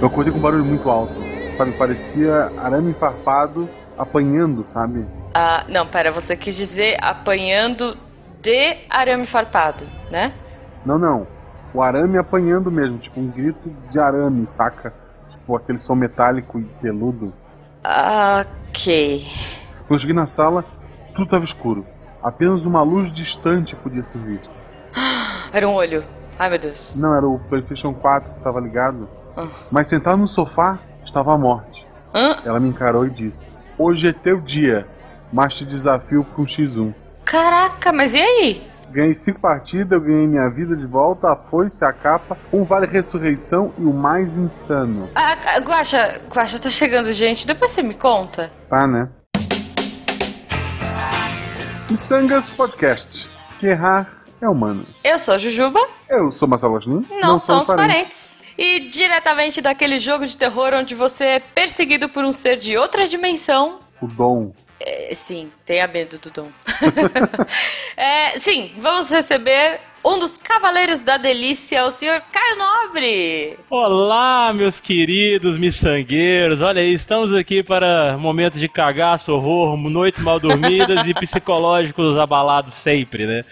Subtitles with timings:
[0.00, 1.14] Eu acordei com um barulho muito alto,
[1.56, 1.72] sabe?
[1.72, 5.06] Parecia arame farpado apanhando, sabe?
[5.32, 7.96] Ah, não, pera, você quis dizer apanhando
[8.42, 10.34] de arame farpado, né?
[10.84, 11.26] Não, não.
[11.72, 14.92] O arame apanhando mesmo, tipo um grito de arame, saca?
[15.28, 17.32] Tipo aquele som metálico e peludo.
[17.82, 19.26] Ok.
[19.86, 20.64] Quando eu cheguei na sala,
[21.14, 21.86] tudo estava escuro.
[22.24, 24.54] Apenas uma luz distante podia ser vista.
[25.52, 26.02] Era um olho.
[26.38, 26.96] Ai, meu Deus.
[26.96, 29.08] Não, era o PlayStation 4 que estava ligado.
[29.36, 29.46] Ah.
[29.70, 31.86] Mas sentado no sofá estava a morte.
[32.12, 32.40] Hã?
[32.44, 34.88] Ela me encarou e disse: Hoje é teu dia,
[35.32, 36.92] mas te desafio para um X1.
[37.24, 38.66] Caraca, mas e aí?
[38.90, 42.86] Ganhei cinco partidas, eu ganhei minha vida de volta, a foice, a capa, um vale
[42.86, 45.08] ressurreição e o mais insano.
[45.14, 47.46] Ah, ah, Guaxa, Guaxa, tá chegando gente.
[47.46, 48.50] Depois você me conta.
[48.68, 49.08] Tá, né?
[51.94, 53.30] Missangas Podcast.
[53.60, 54.84] Que errar é humano.
[55.04, 55.78] Eu sou a Jujuba.
[56.10, 57.06] Eu sou Marcelo Agostinho.
[57.20, 58.38] Não, somos parentes.
[58.58, 63.06] E diretamente daquele jogo de terror onde você é perseguido por um ser de outra
[63.06, 63.78] dimensão.
[64.00, 64.52] O Dom.
[64.80, 66.48] É, sim, tenha medo do Dom.
[67.96, 73.56] É, sim, vamos receber um dos cavaleiros da delícia, o senhor Caio Nobre.
[73.70, 76.60] Olá, meus queridos miçangueiros.
[76.60, 82.74] Olha aí, estamos aqui para momentos de cagaço, horror, noites mal dormidas e psicológicos abalados
[82.74, 83.44] sempre, né?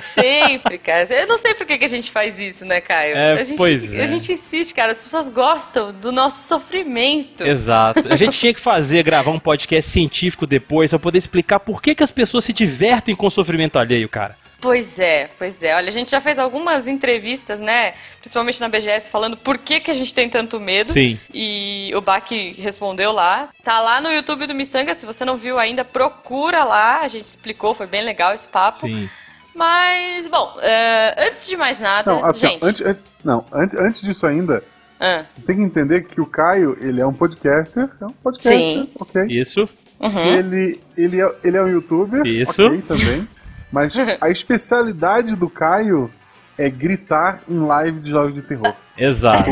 [0.00, 1.06] Sempre, cara.
[1.10, 3.16] Eu não sei por que, que a gente faz isso, né, Caio?
[3.16, 4.02] É, a gente, pois é.
[4.02, 4.92] A gente insiste, cara.
[4.92, 7.44] As pessoas gostam do nosso sofrimento.
[7.44, 8.04] Exato.
[8.10, 11.94] A gente tinha que fazer, gravar um podcast científico depois pra poder explicar por que,
[11.94, 14.36] que as pessoas se divertem com o sofrimento alheio, cara.
[14.60, 15.74] Pois é, pois é.
[15.76, 17.94] Olha, a gente já fez algumas entrevistas, né?
[18.20, 20.92] Principalmente na BGS, falando por que, que a gente tem tanto medo.
[20.92, 21.18] Sim.
[21.32, 23.50] E o Bach respondeu lá.
[23.62, 24.94] Tá lá no YouTube do Missanga.
[24.94, 27.00] Se você não viu ainda, procura lá.
[27.00, 28.78] A gente explicou, foi bem legal esse papo.
[28.78, 29.08] Sim.
[29.56, 32.64] Mas, bom, é, antes de mais nada, Não, assim, ó, gente.
[32.64, 34.62] antes, an- não, antes, antes disso ainda,
[35.00, 37.88] Ah, você tem que entender que o Caio, ele é um podcaster.
[38.00, 38.90] É um podcaster, Sim.
[39.00, 39.26] ok.
[39.28, 39.68] Isso.
[40.00, 40.18] uhum.
[40.34, 42.64] Ele, ele, é, ele é um youtuber, Isso.
[42.66, 43.28] ok, também.
[43.72, 46.10] Mas a especialidade do Caio
[46.58, 48.74] é gritar em live de jogos de terror.
[48.96, 49.50] Exato.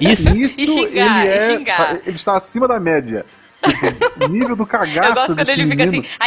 [0.00, 0.30] Isso.
[0.30, 1.40] Nisso E xingar, ele e é.
[1.56, 1.94] xingar.
[2.06, 3.26] Ele está acima da média.
[3.68, 5.08] Tipo, nível do cagaço.
[5.08, 5.92] Eu gosto quando ele menino.
[5.92, 6.18] fica assim.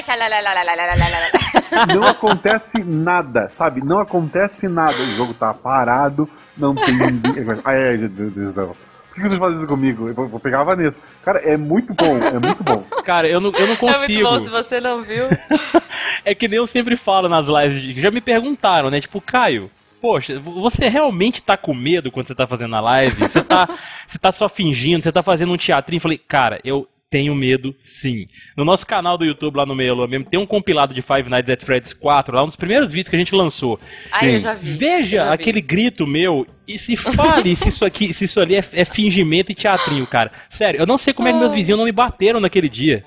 [1.93, 3.83] Não acontece nada, sabe?
[3.83, 4.97] Não acontece nada.
[4.97, 7.45] O jogo tá parado, não tem ninguém.
[7.63, 8.75] Ai, ai, Deus do céu.
[9.09, 10.07] Por que vocês fazem isso comigo?
[10.07, 11.01] Eu vou pegar a Vanessa.
[11.25, 12.83] Cara, é muito bom, é muito bom.
[13.03, 14.03] Cara, eu não, eu não consigo.
[14.03, 15.25] É muito bom, se você não viu.
[16.23, 19.01] é que nem eu sempre falo nas lives, já me perguntaram, né?
[19.01, 19.69] Tipo, Caio,
[20.01, 23.15] poxa, você realmente tá com medo quando você tá fazendo a live?
[23.15, 23.67] Você tá,
[24.07, 25.97] você tá só fingindo, você tá fazendo um teatrinho?
[25.97, 28.27] Eu falei, cara, eu tenho medo sim.
[28.55, 31.49] No nosso canal do YouTube lá no Meio mesmo, tem um compilado de Five Nights
[31.49, 33.79] at Freddy's 4, lá um dos primeiros vídeos que a gente lançou.
[34.13, 34.71] Ai, eu já vi.
[34.73, 35.33] Veja já vi.
[35.33, 39.51] aquele grito meu e se fale se isso aqui, se isso ali é, é fingimento
[39.51, 40.31] e teatrinho, cara.
[40.49, 43.03] Sério, eu não sei como é que meus vizinhos não me bateram naquele dia.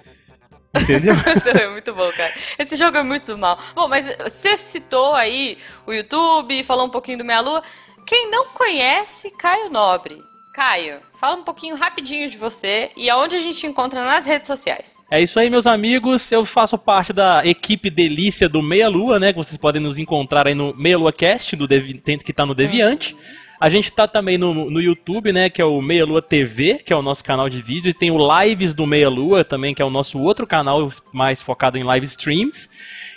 [0.75, 1.15] Entendeu?
[1.61, 2.33] é muito bom, cara.
[2.59, 3.59] Esse jogo é muito mal.
[3.75, 7.63] Bom, mas você citou aí o YouTube, falou um pouquinho do Meia Lua.
[8.07, 10.19] Quem não conhece Caio Nobre?
[10.55, 14.97] Caio, fala um pouquinho rapidinho de você e aonde a gente encontra nas redes sociais.
[15.09, 16.33] É isso aí, meus amigos.
[16.33, 19.33] Eu faço parte da equipe delícia do Meia Lua, né?
[19.33, 22.57] Que vocês podem nos encontrar aí no Meia Lua Cast, do Devi- que tá no
[22.57, 23.17] Deviante.
[23.61, 25.49] A gente tá também no, no YouTube, né?
[25.49, 27.91] Que é o Meia Lua TV, que é o nosso canal de vídeo.
[27.91, 31.41] E tem o Lives do Meia Lua também, que é o nosso outro canal mais
[31.41, 32.69] focado em live streams.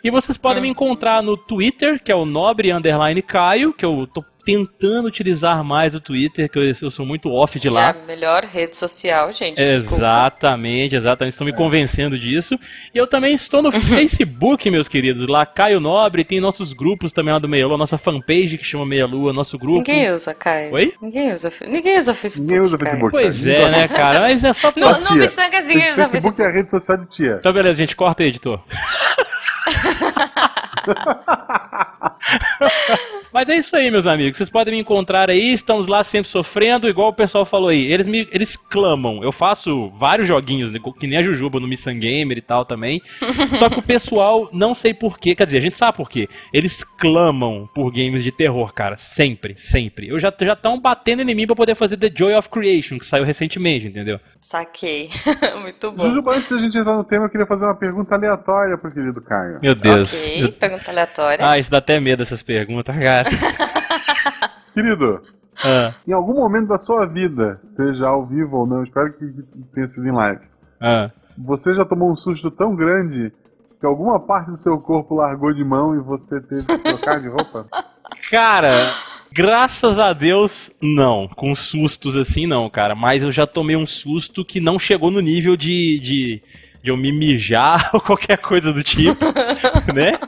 [0.03, 4.05] E vocês podem me encontrar no Twitter, que é o Nobre Underline Caio, que eu
[4.13, 7.87] tô tentando utilizar mais o Twitter, que eu, eu sou muito off de Que lá.
[7.87, 9.55] É a melhor rede social, gente.
[9.55, 9.95] desculpa.
[9.95, 11.33] Exatamente, exatamente.
[11.33, 12.57] Estão me convencendo disso.
[12.93, 15.27] E eu também estou no Facebook, meus queridos.
[15.27, 18.85] Lá, Caio Nobre, tem nossos grupos também lá do Meia Lua, nossa fanpage que chama
[18.85, 19.79] Meia Lua, nosso grupo.
[19.79, 20.73] Ninguém usa, Caio.
[20.73, 20.93] Oi?
[21.01, 22.51] Ninguém usa, ninguém usa Facebook.
[22.51, 22.91] Ninguém usa Caio.
[22.91, 23.11] Facebook.
[23.11, 24.19] Pois é, né, cara?
[24.21, 24.91] Mas é só Não, pra...
[24.91, 25.15] não tia.
[25.15, 25.27] me
[25.61, 27.37] ninguém Esse usa Facebook é a rede social de tia.
[27.39, 28.61] Então, beleza, gente, corta aí, editor.
[33.35, 34.37] Mas é isso aí, meus amigos.
[34.37, 37.91] Vocês podem me encontrar aí, estamos lá sempre sofrendo, igual o pessoal falou aí.
[37.91, 39.21] Eles me eles clamam.
[39.21, 43.01] Eu faço vários joguinhos, né, que nem a Jujuba no Missan Gamer e tal também.
[43.59, 46.29] Só que o pessoal, não sei porquê, quer dizer, a gente sabe porquê.
[46.53, 48.95] Eles clamam por games de terror, cara.
[48.97, 50.07] Sempre, sempre.
[50.07, 53.05] Eu já já estão batendo em mim pra poder fazer The Joy of Creation, que
[53.05, 54.19] saiu recentemente, entendeu?
[54.39, 55.09] Saquei.
[55.61, 56.03] muito bom.
[56.03, 59.21] Jujuba, antes da gente entrar no tema, eu queria fazer uma pergunta aleatória pro querido
[59.21, 59.59] Caio.
[59.61, 60.27] Meu Deus.
[60.37, 61.47] Eu- pergunta aleatória.
[61.47, 63.29] Ah, isso dá até medo essas perguntas, cara.
[64.73, 65.21] Querido,
[65.63, 69.25] Ah, em algum momento da sua vida, seja ao vivo ou não, espero que
[69.73, 70.41] tenha sido em live,
[70.81, 71.09] ah.
[71.37, 73.31] você já tomou um susto tão grande
[73.79, 77.29] que alguma parte do seu corpo largou de mão e você teve que trocar de
[77.29, 77.67] roupa?
[78.29, 78.93] Cara,
[79.31, 81.27] graças a Deus, não.
[81.27, 82.95] Com sustos assim, não, cara.
[82.95, 86.41] Mas eu já tomei um susto que não chegou no nível de, de,
[86.85, 89.25] de eu me mijar ou qualquer coisa do tipo,
[89.93, 90.19] né?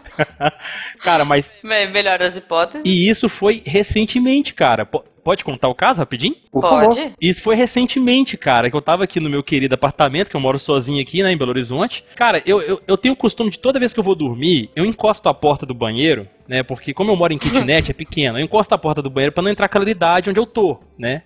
[1.00, 1.54] cara, mas.
[1.64, 2.82] Melhor das hipóteses.
[2.84, 4.86] E isso foi recentemente, cara.
[4.86, 6.36] Pode contar o caso rapidinho?
[6.52, 7.14] Pode.
[7.22, 10.58] Isso foi recentemente, cara, que eu tava aqui no meu querido apartamento, que eu moro
[10.58, 12.04] sozinho aqui, né, em Belo Horizonte.
[12.16, 14.86] Cara, eu, eu, eu tenho o costume de toda vez que eu vou dormir, eu
[14.86, 18.46] encosto a porta do banheiro, né, porque como eu moro em kitnet, é pequena, eu
[18.46, 21.24] encosto a porta do banheiro para não entrar claridade onde eu tô, né.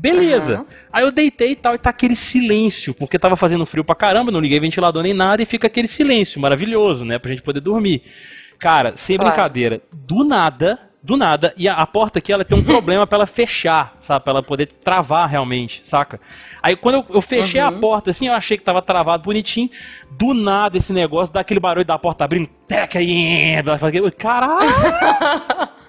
[0.00, 0.60] Beleza.
[0.60, 0.66] Uhum.
[0.90, 4.32] Aí eu deitei e tal, e tá aquele silêncio, porque tava fazendo frio pra caramba,
[4.32, 8.02] não liguei ventilador nem nada, e fica aquele silêncio maravilhoso, né, pra gente poder dormir.
[8.58, 9.30] Cara, sem claro.
[9.30, 13.18] brincadeira, do nada, do nada, e a, a, porta aqui ela tem um problema para
[13.18, 14.24] ela fechar, sabe?
[14.24, 16.18] Pra ela poder travar realmente, saca?
[16.62, 17.68] Aí quando eu, eu fechei uhum.
[17.68, 19.68] a porta, assim, eu achei que tava travado bonitinho.
[20.10, 23.54] Do nada esse negócio dá aquele barulho da porta abrindo, teca aí,
[24.16, 24.66] caralho!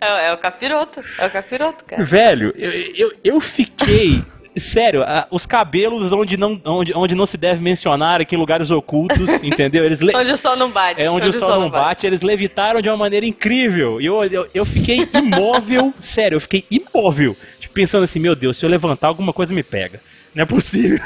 [0.00, 2.04] É, é, o capiroto, é o capiroto, cara.
[2.04, 4.22] Velho, eu, eu, eu fiquei
[4.56, 9.28] sério, os cabelos onde não, onde, onde não se deve mencionar, aqui em lugares ocultos,
[9.42, 9.84] entendeu?
[9.84, 10.14] Eles le...
[10.14, 11.00] Onde o sol não bate.
[11.00, 14.00] É, onde, onde o sol, sol não bate, bate, eles levitaram de uma maneira incrível.
[14.00, 17.36] E eu, eu, eu fiquei imóvel, sério, eu fiquei imóvel.
[17.60, 20.00] Tipo, pensando assim, meu Deus, se eu levantar, alguma coisa me pega.
[20.34, 20.98] Não é possível.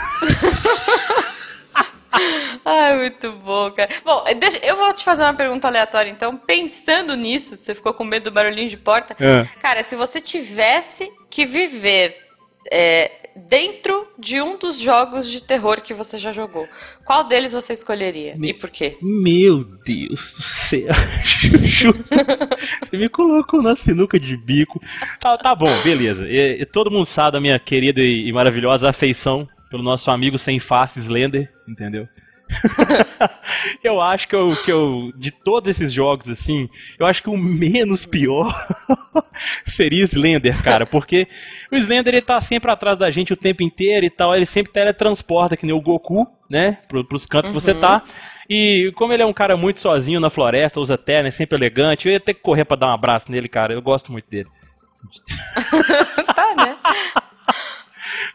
[2.68, 3.88] Ai, muito bom, cara.
[4.04, 6.36] Bom, deixa, eu vou te fazer uma pergunta aleatória, então.
[6.36, 9.14] Pensando nisso, você ficou com medo do barulhinho de porta.
[9.20, 9.44] É.
[9.60, 12.16] Cara, se você tivesse que viver
[12.72, 16.66] é, dentro de um dos jogos de terror que você já jogou.
[17.04, 18.50] Qual deles você escolheria Me...
[18.50, 18.96] e por quê?
[19.00, 20.88] Meu Deus do céu.
[22.82, 24.80] você me colocou na sinuca de bico.
[25.20, 26.26] Tá, tá bom, beleza.
[26.28, 30.36] E, e todo mundo sabe da minha querida e, e maravilhosa afeição pelo nosso amigo
[30.36, 32.08] sem face Slender, entendeu?
[33.82, 37.36] eu acho que eu, que eu, de todos esses jogos, assim, eu acho que o
[37.36, 38.54] menos pior
[39.66, 41.26] seria Slender, cara, porque
[41.70, 44.72] o Slender ele tá sempre atrás da gente o tempo inteiro e tal, ele sempre
[44.72, 47.56] teletransporta, que nem o Goku, né, pro, pros cantos uhum.
[47.56, 47.80] que você uhum.
[47.80, 48.04] tá.
[48.48, 52.06] E como ele é um cara muito sozinho na floresta, usa terno, é sempre elegante,
[52.06, 54.48] eu ia ter que correr para dar um abraço nele, cara, eu gosto muito dele.
[56.34, 56.76] tá, né?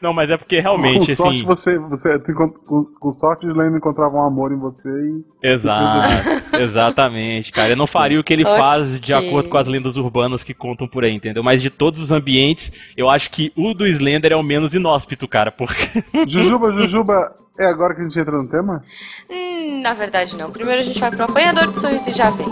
[0.02, 1.00] Não, mas é porque realmente.
[1.00, 1.46] Com sorte, assim...
[1.46, 5.24] você, você com, com sorte, o Slane encontrava um amor em você e.
[5.44, 7.70] Exato, exatamente, cara.
[7.70, 8.58] Eu não faria o que ele okay.
[8.58, 11.44] faz de acordo com as lendas urbanas que contam por aí, entendeu?
[11.44, 15.28] Mas de todos os ambientes, eu acho que o do Slender é o menos inóspito,
[15.28, 15.52] cara.
[15.52, 16.04] Porque.
[16.28, 18.84] Jujuba, Jujuba, é agora que a gente entra no tema?
[19.30, 20.52] Hum, na verdade, não.
[20.52, 22.48] Primeiro a gente vai pro apanhador de sonhos e já vem.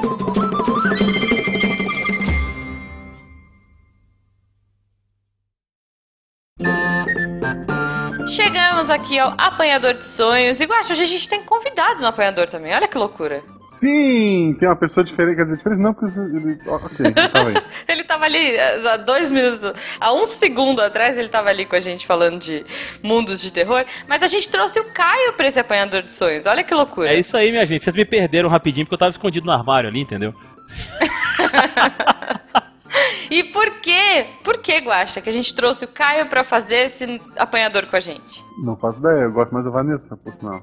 [8.90, 10.60] Chegamos aqui ao Apanhador de Sonhos.
[10.60, 12.74] E, Guaxa, hoje a gente tem convidado no Apanhador também.
[12.74, 13.44] Olha que loucura.
[13.62, 15.36] Sim, tem uma pessoa diferente.
[15.36, 16.58] Quer dizer, diferente não, porque ele...
[16.66, 17.64] Ok, ele tava aí.
[17.88, 21.76] ele tava ali eh, há dois minutos, há um segundo atrás, ele tava ali com
[21.76, 22.66] a gente falando de
[23.04, 23.86] mundos de terror.
[24.08, 26.48] Mas a gente trouxe o Caio pra esse Apanhador de Sonhos.
[26.48, 27.14] Olha que loucura.
[27.14, 27.84] É isso aí, minha gente.
[27.84, 30.34] Vocês me perderam rapidinho porque eu tava escondido no armário ali, entendeu?
[33.30, 34.28] E por quê?
[34.44, 38.00] Por que, Guaxa, que a gente trouxe o Caio para fazer esse apanhador com a
[38.00, 38.44] gente?
[38.64, 40.62] Não faço ideia, eu gosto mais da Vanessa, por sinal.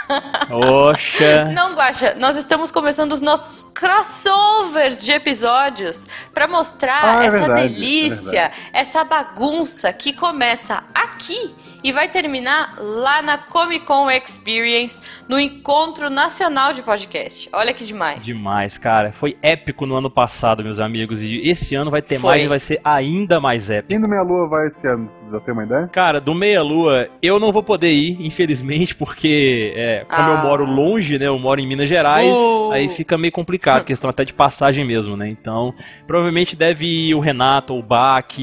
[0.50, 1.46] Oxa!
[1.52, 7.38] Não, Guaxa, nós estamos começando os nossos crossovers de episódios para mostrar ah, é essa
[7.38, 11.54] verdade, é delícia, é essa bagunça que começa aqui
[11.84, 17.50] e vai terminar lá na Comic Con Experience, no Encontro Nacional de Podcast.
[17.52, 18.24] Olha que demais.
[18.24, 19.12] Demais, cara.
[19.12, 22.30] Foi épico no ano passado, meus amigos, e esse ano vai ter Foi.
[22.30, 23.88] mais e vai ser ainda mais épico.
[23.88, 25.10] Quem do Meia Lua vai esse ano?
[25.30, 25.86] Já tem uma ideia?
[25.88, 30.36] Cara, do Meia Lua, eu não vou poder ir, infelizmente, porque é, como ah.
[30.36, 31.26] eu moro longe, né?
[31.26, 32.72] Eu moro em Minas Gerais, uh.
[32.72, 35.28] aí fica meio complicado, questão até de passagem mesmo, né?
[35.28, 35.74] Então,
[36.06, 38.38] provavelmente deve ir o Renato ou o Bach,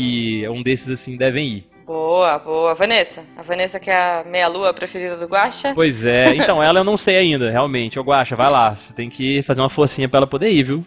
[0.51, 1.70] um desses assim devem ir.
[1.91, 2.73] Boa, boa.
[2.73, 3.25] Vanessa.
[3.35, 5.73] A Vanessa que é a meia-lua preferida do Guaxa.
[5.75, 6.31] Pois é.
[6.41, 7.99] Então, ela eu não sei ainda, realmente.
[7.99, 8.77] Ô, Guaxa, vai lá.
[8.77, 10.85] Você tem que fazer uma forcinha pra ela poder ir, viu?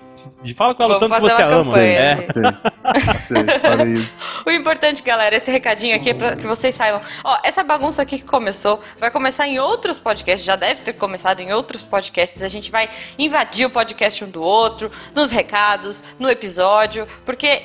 [0.57, 1.79] Fala com ela Vamos tanto que você ama.
[1.79, 2.27] É.
[4.47, 7.03] o importante, galera, esse recadinho aqui é pra que vocês saibam.
[7.23, 11.41] Ó, essa bagunça aqui que começou, vai começar em outros podcasts, já deve ter começado
[11.41, 12.43] em outros podcasts.
[12.43, 17.63] A gente vai invadir o podcast um do outro, nos recados, no episódio, porque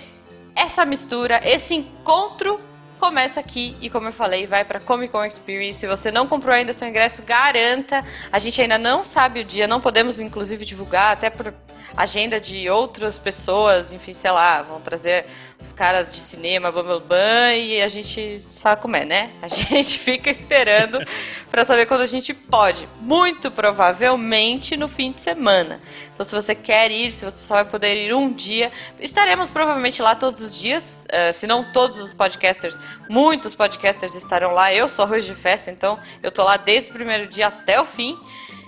[0.54, 2.68] essa mistura, esse encontro
[3.00, 5.80] começa aqui e como eu falei, vai para Comic Con Experience.
[5.80, 8.04] Se você não comprou ainda seu ingresso, garanta.
[8.32, 11.54] A gente ainda não sabe o dia, não podemos inclusive divulgar até por
[11.96, 15.26] agenda de outras pessoas, enfim, sei lá, vão trazer
[15.62, 19.30] os caras de cinema, blá, e a gente sabe como é, né?
[19.42, 21.06] A gente fica esperando
[21.52, 22.88] para saber quando a gente pode.
[23.02, 25.82] Muito provavelmente no fim de semana.
[26.14, 30.02] Então, se você quer ir, se você só vai poder ir um dia, estaremos provavelmente
[30.02, 31.06] lá todos os dias.
[31.08, 34.74] Uh, se não todos os podcasters, muitos podcasters estarão lá.
[34.74, 37.86] Eu sou arroz de festa, então eu tô lá desde o primeiro dia até o
[37.86, 38.18] fim.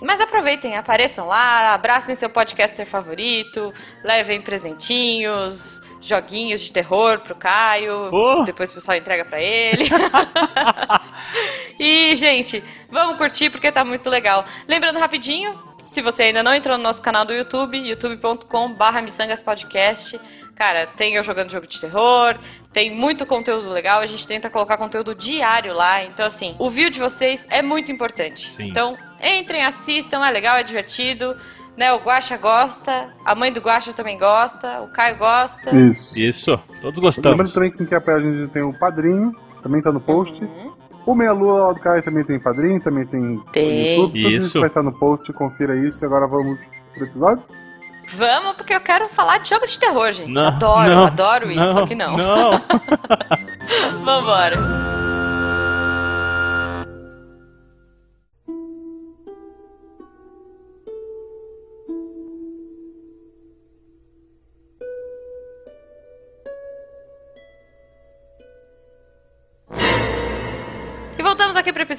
[0.02, 3.72] Mas aproveitem, apareçam lá, abracem seu podcaster favorito,
[4.02, 8.10] levem presentinhos, joguinhos de terror pro Caio.
[8.12, 8.42] Oh.
[8.42, 9.84] Depois o pessoal entrega para ele.
[11.78, 14.44] e, gente, vamos curtir porque tá muito legal.
[14.66, 19.02] Lembrando rapidinho, se você ainda não entrou no nosso canal do YouTube, youtube.com/barra
[19.44, 20.20] Podcast,
[20.54, 22.36] cara, tem eu jogando jogo de terror,
[22.72, 26.02] tem muito conteúdo legal, a gente tenta colocar conteúdo diário lá.
[26.04, 28.50] Então, assim, o view de vocês é muito importante.
[28.50, 28.68] Sim.
[28.68, 31.36] Então, entrem, assistam, é legal, é divertido.
[31.76, 35.74] Né, o Guaxa gosta, a mãe do Guaxa também gosta, o Caio gosta.
[35.74, 36.20] Isso.
[36.20, 37.30] Isso, todos gostamos.
[37.30, 40.44] Lembrando também que quem quer apoiar a gente tem o padrinho, também tá no post.
[40.44, 40.72] Uhum.
[41.04, 43.96] O Meia Lua lá do Caio também tem padrinho, também tem, tem.
[43.96, 44.22] YouTube.
[44.22, 46.04] Tudo isso vai estar no post, confira isso.
[46.04, 47.42] E agora vamos pro episódio?
[48.10, 50.30] Vamos, porque eu quero falar de jogo de terror, gente.
[50.30, 52.16] Não, adoro, não, adoro isso, não, só que não.
[52.16, 52.50] Não.
[54.04, 54.91] Vambora.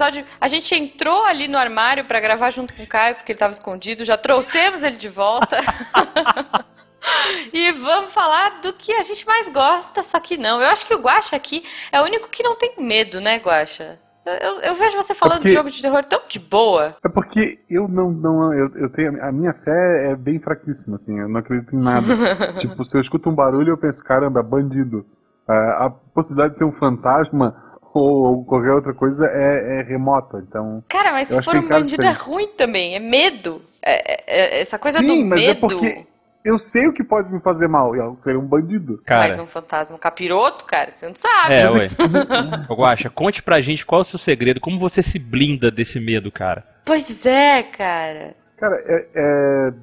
[0.04, 0.26] Episódio.
[0.40, 3.54] A gente entrou ali no armário para gravar junto com o Caio, porque ele tava
[3.54, 4.04] escondido.
[4.04, 5.58] Já trouxemos ele de volta.
[7.54, 10.62] e vamos falar do que a gente mais gosta, só que não.
[10.62, 14.00] Eu acho que o Guacha aqui é o único que não tem medo, né, Guacha?
[14.26, 16.96] Eu, eu, vejo você falando é porque, de jogo de terror tão de boa.
[17.04, 18.10] É porque eu não.
[18.10, 19.22] não eu, eu tenho.
[19.22, 21.20] A minha fé é bem fraquíssima, assim.
[21.20, 22.08] Eu não acredito em nada.
[22.56, 25.06] tipo, se eu escuto um barulho, eu penso, caramba, bandido.
[25.46, 30.44] a possibilidade de ser um fantasma ou qualquer outra coisa é, é remota.
[30.48, 33.62] Então, cara, mas se for um bandido é ruim também, é medo.
[33.82, 35.30] É, é, é essa coisa Sim, do medo.
[35.30, 36.06] mas é porque
[36.44, 39.02] eu sei o que pode me fazer mal, eu ser um bandido.
[39.06, 39.28] Cara.
[39.28, 41.54] Mas um fantasma, um capiroto, cara, você não sabe.
[41.54, 41.88] É, ué.
[42.70, 46.32] Guaxa, conte pra gente qual é o seu segredo, como você se blinda desse medo,
[46.32, 46.66] cara.
[46.86, 48.36] Pois é, cara.
[48.58, 49.74] Cara, é, é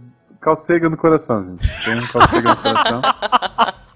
[0.41, 1.85] calcega no coração, gente.
[1.85, 3.03] Tem um calcega no coração.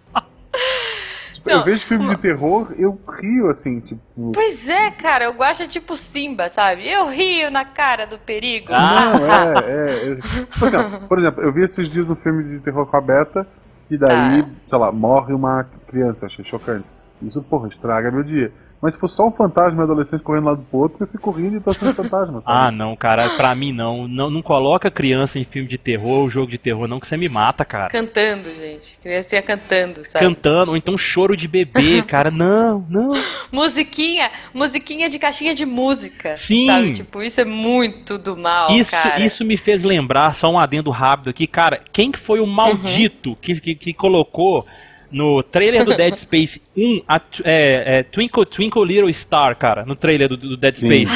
[1.44, 4.32] Não, eu vejo filme de terror, eu rio assim, tipo.
[4.32, 6.88] Pois é, cara, eu gosto de tipo Simba, sabe?
[6.88, 8.72] Eu rio na cara do perigo.
[8.72, 10.12] Ah, não, é, é.
[10.12, 10.16] é.
[10.16, 13.00] Tipo assim, ó, por exemplo, eu vi esses dias um filme de terror com a
[13.00, 13.46] Beta,
[13.86, 14.48] que daí, ah.
[14.64, 16.88] sei lá, morre uma criança, achei chocante.
[17.20, 18.52] Isso, porra, estraga meu dia.
[18.84, 21.30] Mas se for só um fantasma e um adolescente correndo lado pro outro, eu fico
[21.30, 22.66] rindo e tô sendo fantasma, sabe?
[22.66, 24.06] Ah, não, cara, pra mim não.
[24.06, 24.28] não.
[24.28, 27.26] Não coloca criança em filme de terror ou jogo de terror, não, que você me
[27.26, 27.88] mata, cara.
[27.88, 28.98] Cantando, gente.
[29.02, 30.22] Criancinha cantando, sabe?
[30.22, 32.30] Cantando, ou então choro de bebê, cara.
[32.30, 33.14] Não, não.
[33.50, 36.36] Musiquinha, musiquinha de caixinha de música.
[36.36, 36.66] Sim.
[36.66, 36.92] Sabe?
[36.92, 39.18] Tipo, isso é muito do mal, isso, cara.
[39.18, 43.30] Isso me fez lembrar, só um adendo rápido aqui, cara, quem que foi o maldito
[43.30, 43.36] uhum.
[43.40, 44.66] que, que, que colocou
[45.10, 49.96] no trailer do Dead Space 1, a, é, é, Twinkle Twinkle Little Star, cara, no
[49.96, 50.86] trailer do, do Dead Sim.
[50.86, 51.12] Space.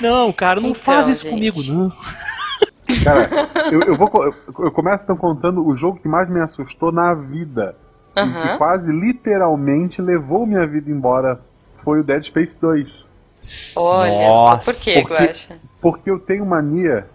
[0.00, 1.34] Não, cara, não então, faz isso gente.
[1.34, 1.92] comigo, não.
[3.04, 3.28] Cara,
[3.70, 7.76] eu, eu, vou, eu começo então contando o jogo que mais me assustou na vida.
[8.16, 8.24] Uhum.
[8.24, 11.40] E que quase literalmente levou minha vida embora.
[11.84, 13.06] Foi o Dead Space 2.
[13.76, 14.62] Olha Nossa.
[14.62, 17.06] só, por quê, porque, porque eu tenho mania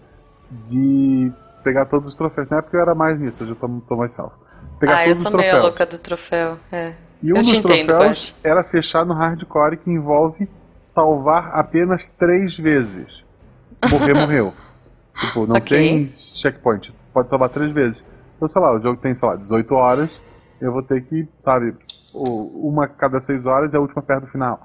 [0.66, 1.30] de
[1.62, 2.48] pegar todos os troféus.
[2.48, 4.38] Na época eu era mais nisso, hoje eu tô, tô mais salvo
[4.84, 5.44] pegar ah, todos os troféus.
[5.44, 6.94] Ah, eu sou meio louca do troféu, é.
[7.22, 10.48] E um eu dos troféus era fechar no hardcore que envolve
[10.82, 13.24] salvar apenas três vezes.
[13.90, 14.52] Morrer, morreu.
[15.18, 15.78] Tipo, não okay.
[15.78, 16.94] tem checkpoint.
[17.12, 18.04] Pode salvar três vezes.
[18.36, 20.22] Então, sei lá, o jogo tem, sei lá, 18 horas.
[20.60, 21.74] Eu vou ter que, sabe,
[22.12, 24.60] uma cada seis horas é a última perto do final.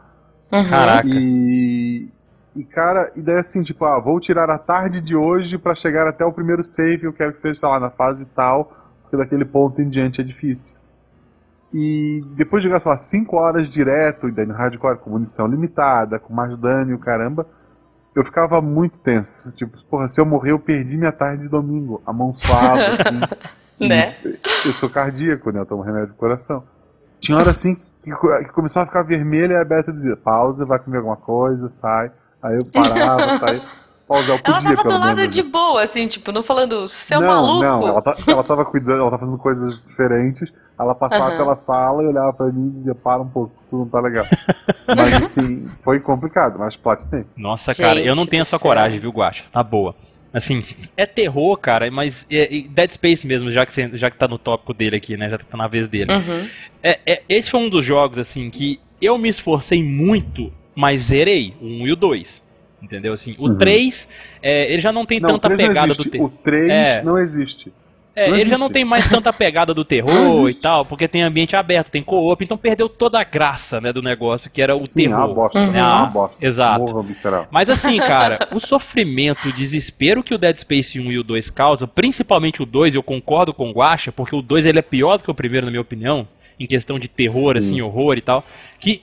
[0.52, 0.70] Uhum.
[0.70, 1.08] Caraca.
[1.08, 2.10] E,
[2.56, 6.08] e, cara, e daí assim, tipo, ah, vou tirar a tarde de hoje para chegar
[6.08, 8.79] até o primeiro save, eu quero que seja, sei lá, na fase tal
[9.10, 10.78] porque daquele ponto em diante é difícil.
[11.74, 16.34] E depois de lá, 5 horas direto, e daí no hardcore com munição limitada, com
[16.34, 17.48] mais dano e o caramba,
[18.16, 19.52] eu ficava muito tenso.
[19.52, 22.02] Tipo, porra, se eu morrer, eu perdi minha tarde de domingo.
[22.06, 23.20] A mão suave, assim.
[23.88, 24.16] né?
[24.66, 25.60] Eu sou cardíaco, né?
[25.60, 26.64] Eu tomo remédio do coração.
[27.20, 30.80] Tinha hora assim que, que começava a ficar vermelha e a Beta dizia, pausa, vai
[30.80, 32.12] comer alguma coisa, sai.
[32.42, 33.62] Aí eu parava, saía
[34.10, 37.28] pausar, podia, ela tava do lado de boa, assim, tipo, não falando, seu é não,
[37.28, 37.64] maluco.
[37.64, 40.52] Não, ela, tá, ela tava cuidando, ela tá fazendo coisas diferentes.
[40.78, 41.38] Ela passava uhum.
[41.38, 44.26] pela sala e olhava pra mim e dizia, para um pouco, tudo não tá legal.
[44.88, 47.26] mas assim, foi complicado, mas platinei.
[47.38, 48.60] Nossa, Gente cara, eu não tenho essa céu.
[48.60, 49.44] coragem, viu, Guacha?
[49.52, 49.94] Tá boa.
[50.34, 50.64] Assim,
[50.96, 54.28] é terror, cara, mas é, é Dead Space mesmo, já que, você, já que tá
[54.28, 55.30] no tópico dele aqui, né?
[55.30, 56.12] Já tá na vez dele.
[56.12, 56.48] Uhum.
[56.82, 61.54] É, é, esse foi um dos jogos, assim, que eu me esforcei muito, mas zerei,
[61.60, 62.49] o 1 e o 2.
[62.82, 63.14] Entendeu?
[63.14, 63.58] Assim, o Uhum.
[63.58, 64.08] 3,
[64.42, 66.28] é, ele já não tem Não, tanta 3 não pegada do terror.
[66.28, 67.04] O 3 É.
[67.04, 67.74] não existe.
[68.16, 68.60] É, Não ele já existe.
[68.60, 72.44] não tem mais tanta pegada do terror e tal, porque tem ambiente aberto, tem co-op,
[72.44, 75.36] então perdeu toda a graça, né, do negócio, que era o Sim, é uma terror.
[75.36, 75.60] bosta.
[75.62, 75.76] Uhum.
[75.76, 76.46] É uma Ah, bosta.
[76.46, 76.94] exato.
[76.94, 77.48] Morra.
[77.52, 81.50] Mas assim, cara, o sofrimento, o desespero que o Dead Space 1 e o 2
[81.50, 85.18] causa, principalmente o 2, eu concordo com o Guacha, porque o 2 ele é pior
[85.18, 86.28] do que o primeiro, na minha opinião,
[86.60, 87.60] em questão de terror, Sim.
[87.60, 88.44] assim, horror e tal,
[88.80, 89.02] que,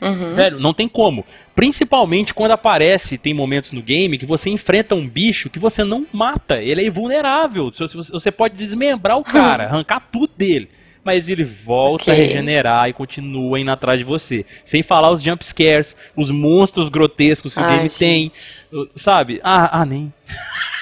[0.00, 0.34] Uhum.
[0.34, 1.24] velho, não tem como.
[1.54, 6.06] Principalmente quando aparece, tem momentos no game que você enfrenta um bicho que você não
[6.12, 10.68] mata, ele é invulnerável, Se você, pode desmembrar o cara, arrancar tudo dele.
[11.02, 12.26] Mas ele volta a Ok.
[12.26, 14.44] regenerar e continua indo atrás de você.
[14.64, 18.22] Sem falar os jump scares, os monstros grotescos que o Ai, game tem.
[18.24, 18.66] gente.
[18.96, 19.40] Sabe?
[19.44, 20.12] Ah, ah, nem.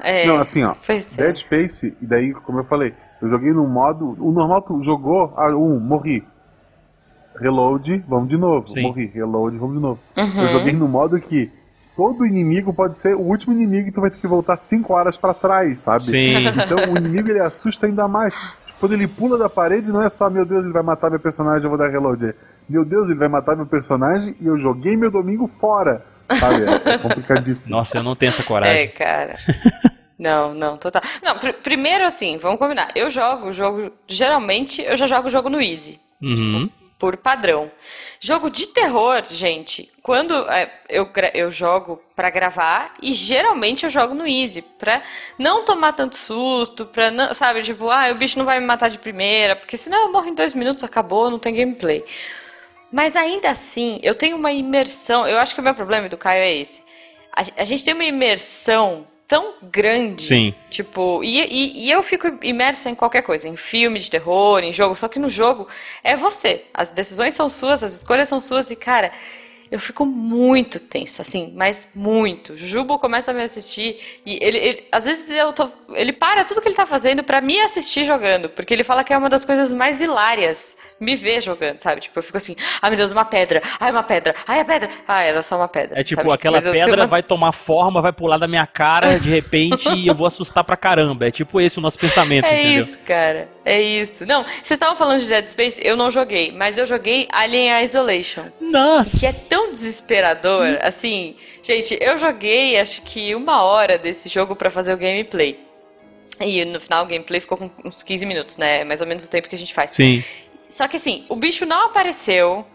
[0.00, 0.74] É, Não, assim, ó.
[0.86, 0.98] é.
[1.16, 4.14] Dead Space, e daí, como eu falei, eu joguei no modo.
[4.20, 6.22] O normal tu jogou, ah, um, morri.
[7.40, 8.68] Reload, vamos de novo.
[8.68, 8.82] Sim.
[8.82, 10.00] Morri, reload, vamos de novo.
[10.16, 10.42] Uhum.
[10.42, 11.50] Eu joguei no modo que
[11.96, 15.16] todo inimigo pode ser o último inimigo e tu vai ter que voltar 5 horas
[15.16, 16.04] pra trás, sabe?
[16.06, 16.36] Sim.
[16.48, 18.34] Então o inimigo ele assusta ainda mais.
[18.34, 21.20] Tipo, Quando ele pula da parede, não é só, meu Deus, ele vai matar meu
[21.20, 22.26] personagem, eu vou dar reload.
[22.26, 22.34] É,
[22.68, 26.04] Meu Deus, ele vai matar meu personagem e eu joguei meu domingo fora.
[26.38, 26.64] Sabe?
[26.64, 27.76] É, é complicadíssimo.
[27.76, 28.82] Nossa, eu não tenho essa coragem.
[28.82, 29.36] É, cara.
[30.18, 31.02] Não, não, total.
[31.22, 32.88] Não, pr- primeiro assim, vamos combinar.
[32.94, 33.90] Eu jogo o jogo.
[34.08, 36.00] Geralmente eu já jogo o jogo no Easy.
[36.22, 36.70] Uhum.
[37.04, 37.70] Por padrão.
[38.18, 44.14] Jogo de terror, gente, quando é, eu, eu jogo pra gravar, e geralmente eu jogo
[44.14, 45.02] no Easy, pra
[45.38, 48.88] não tomar tanto susto, pra não, sabe, tipo, ah, o bicho não vai me matar
[48.88, 52.02] de primeira, porque senão eu morro em dois minutos, acabou, não tem gameplay.
[52.90, 55.28] Mas ainda assim, eu tenho uma imersão.
[55.28, 56.82] Eu acho que o meu problema do Caio é esse.
[57.36, 60.24] A, a gente tem uma imersão tão grande.
[60.24, 60.54] Sim.
[60.70, 64.72] Tipo, e, e, e eu fico imersa em qualquer coisa, em filme de terror, em
[64.72, 65.66] jogo, só que no jogo
[66.02, 66.64] é você.
[66.72, 69.12] As decisões são suas, as escolhas são suas, e cara,
[69.74, 72.56] eu fico muito tensa, assim, mas muito.
[72.56, 76.60] Jubo começa a me assistir e ele, ele- às vezes eu tô, ele para tudo
[76.60, 79.44] que ele tá fazendo pra me assistir jogando, porque ele fala que é uma das
[79.44, 82.00] coisas mais hilárias me ver jogando, sabe?
[82.02, 84.88] Tipo, eu fico assim, ai meu Deus, uma pedra, ai uma pedra, ai a pedra,
[85.08, 85.98] ai era só uma pedra.
[86.00, 86.32] É tipo, sabe?
[86.34, 90.14] aquela pedra uma- vai tomar forma, vai pular da minha cara de repente e eu
[90.14, 91.26] vou assustar pra caramba.
[91.26, 92.78] É tipo esse o nosso pensamento, É entendeu?
[92.80, 93.48] isso, cara.
[93.64, 94.26] É isso.
[94.26, 98.46] Não, vocês estavam falando de Dead Space, eu não joguei, mas eu joguei Alien Isolation.
[98.60, 99.18] Nossa!
[99.18, 101.36] Que é tão desesperador, assim.
[101.62, 105.58] Gente, eu joguei acho que uma hora desse jogo pra fazer o gameplay.
[106.40, 108.84] E no final o gameplay ficou com uns 15 minutos, né?
[108.84, 109.92] Mais ou menos o tempo que a gente faz.
[109.92, 110.22] Sim.
[110.68, 112.66] Só que assim, o bicho não apareceu.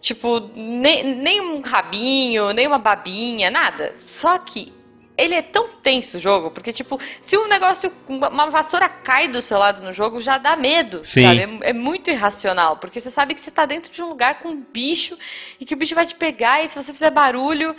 [0.00, 3.94] Tipo, nem, nem um rabinho, nem uma babinha, nada.
[3.96, 4.70] Só que
[5.16, 9.40] ele é tão tenso o jogo, porque, tipo, se um negócio, uma vassoura cai do
[9.40, 11.22] seu lado no jogo, já dá medo, Sim.
[11.22, 11.40] sabe?
[11.40, 14.48] É, é muito irracional, porque você sabe que você tá dentro de um lugar com
[14.48, 15.16] um bicho
[15.60, 17.76] e que o bicho vai te pegar e se você fizer barulho.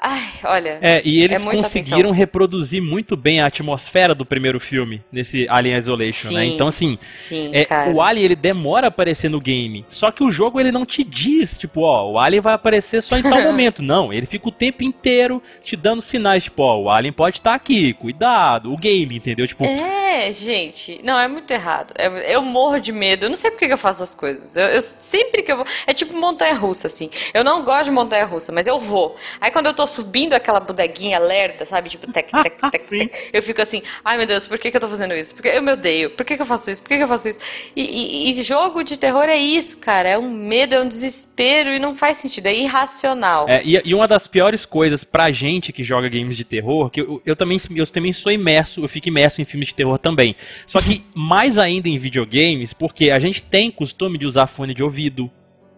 [0.00, 0.78] Ai, olha.
[0.80, 2.10] É, e eles É conseguiram atenção.
[2.12, 6.44] reproduzir muito bem a atmosfera do primeiro filme, nesse Alien Isolation, né?
[6.44, 6.54] Sim.
[6.54, 9.84] Então, assim, Sim, é, o Alien ele demora a aparecer no game.
[9.90, 13.16] Só que o jogo ele não te diz, tipo, ó, o Alien vai aparecer só
[13.18, 13.82] em tal momento.
[13.82, 17.54] Não, ele fica o tempo inteiro te dando sinais, tipo, ó, o Alien pode estar
[17.54, 18.72] aqui, cuidado.
[18.72, 19.46] O game, entendeu?
[19.46, 21.00] Tipo, É, gente.
[21.02, 21.92] Não, é muito errado.
[21.98, 23.24] É- eu morro de medo.
[23.24, 24.56] Eu não sei por que que eu faço as coisas.
[24.56, 25.66] Eu, eu- sempre que eu vou.
[25.86, 27.10] É tipo montanha russa, assim.
[27.32, 29.16] Eu não gosto de montanha russa, mas eu vou.
[29.40, 31.88] Aí quando eu tô subindo aquela bodeguinha lerda, sabe?
[31.90, 33.10] Tipo, tec, tec, tec, tec.
[33.32, 35.34] Eu fico assim, ai meu Deus, por que, que eu tô fazendo isso?
[35.34, 36.10] Porque eu me odeio.
[36.10, 36.82] Por que, que eu faço isso?
[36.82, 37.38] Por que, que eu faço isso?
[37.74, 40.08] E, e- e jogo de terror é isso, cara.
[40.08, 42.46] É um medo, é um desespero e não faz sentido.
[42.46, 43.48] É irracional.
[43.48, 47.00] É, e, e uma das piores coisas pra gente que joga games de terror, que
[47.00, 50.36] eu, eu também, eu também sou imerso, eu fico imerso em filmes de terror também.
[50.66, 54.82] Só que mais ainda em videogames, porque a gente tem costume de usar fone de
[54.82, 55.30] ouvido,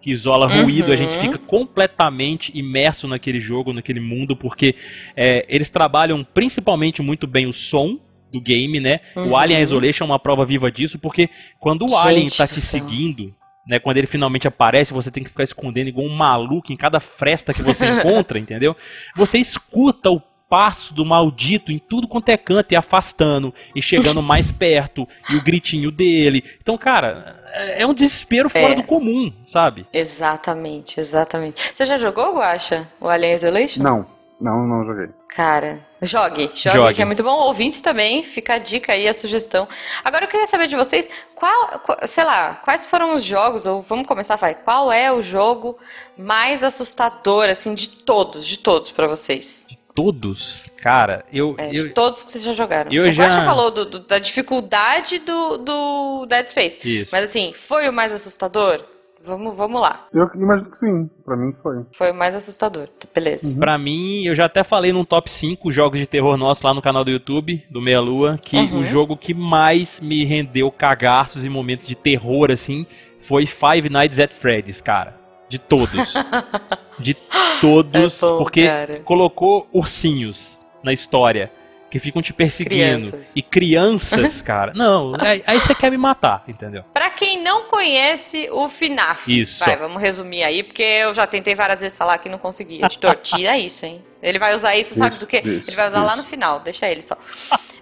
[0.07, 0.63] que isola Uhum.
[0.63, 4.77] ruído, a gente fica completamente imerso naquele jogo, naquele mundo, porque
[5.17, 7.99] é, eles trabalham principalmente muito bem o som
[8.33, 9.01] do game, né?
[9.17, 9.31] Uhum.
[9.31, 12.61] O Alien Isolation é uma prova viva disso, porque quando o Gente Alien tá te
[12.61, 12.81] céu.
[12.81, 13.35] seguindo,
[13.67, 17.01] né, quando ele finalmente aparece, você tem que ficar escondendo igual um maluco em cada
[17.01, 18.77] fresta que você encontra, entendeu?
[19.17, 24.21] Você escuta o passo do maldito em tudo quanto é canto e afastando e chegando
[24.23, 26.45] mais perto e o gritinho dele.
[26.63, 28.77] Então, cara, é é um desespero fora É.
[28.77, 29.87] do comum, sabe?
[29.93, 31.73] Exatamente, exatamente.
[31.75, 32.87] Você já jogou, Guacha?
[33.01, 33.83] O Alien Isolation?
[33.83, 34.07] Não,
[34.41, 35.09] não, não joguei.
[35.29, 36.95] Cara, jogue, jogue, Jogue.
[36.95, 37.31] que é muito bom.
[37.35, 39.67] Ouvintes também, fica a dica aí, a sugestão.
[40.05, 43.83] Agora eu queria saber de vocês, qual, qual- sei lá, quais foram os jogos, ou
[43.83, 45.77] vamos começar, vai, qual é o jogo
[46.17, 49.66] mais assustador, assim, de todos, de todos pra vocês?
[49.97, 51.57] Todos, cara, eu.
[51.59, 52.93] É, eu de todos que vocês já jogaram.
[52.93, 56.79] eu o já- já falou do- do- da dificuldade do, do Dead Space.
[57.01, 57.11] Isso.
[57.13, 58.85] Mas assim, foi o mais assustador?
[59.25, 60.07] Vamos, vamos lá.
[60.15, 61.85] Eu imagino que sim, pra mim foi.
[61.93, 62.89] Foi o mais assustador.
[63.13, 63.59] Beleza.
[63.59, 66.81] Pra mim, eu já até falei num top 5 jogos de terror nosso lá no
[66.81, 68.81] canal do YouTube, do Meia Lua, que Uhum.
[68.83, 72.87] o jogo que mais me rendeu cagaços e momentos de terror, assim,
[73.23, 75.17] foi Five Nights at Freddy's, cara.
[75.49, 76.15] De todos.
[76.99, 77.15] de
[77.61, 79.01] todos, É bom, porque cara.
[79.05, 81.51] colocou ursinhos na história.
[81.89, 82.75] Que ficam te perseguindo.
[83.11, 83.33] Crianças.
[83.37, 84.73] E crianças, cara.
[84.75, 86.83] Não, aí, aí você quer me matar, entendeu?
[86.93, 89.65] Pra quem não conhece o FNAF, Isso.
[89.65, 92.85] vai, vamos resumir aí, porque eu já tentei várias vezes falar que não consegui.
[92.85, 94.05] Editor, tira isso, hein?
[94.21, 95.41] Ele vai usar isso, sabe Isso, do quê?
[95.45, 96.17] isso, ele vai usar lá isso.
[96.19, 97.17] no final, deixa ele só.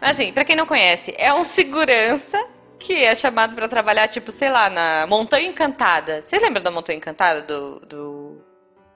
[0.00, 2.38] Mas assim, pra quem não conhece, é um segurança
[2.78, 6.22] que é chamado pra trabalhar, tipo, sei lá, na Montanha Encantada.
[6.22, 8.44] Vocês lembram da Montanha Encantada do, do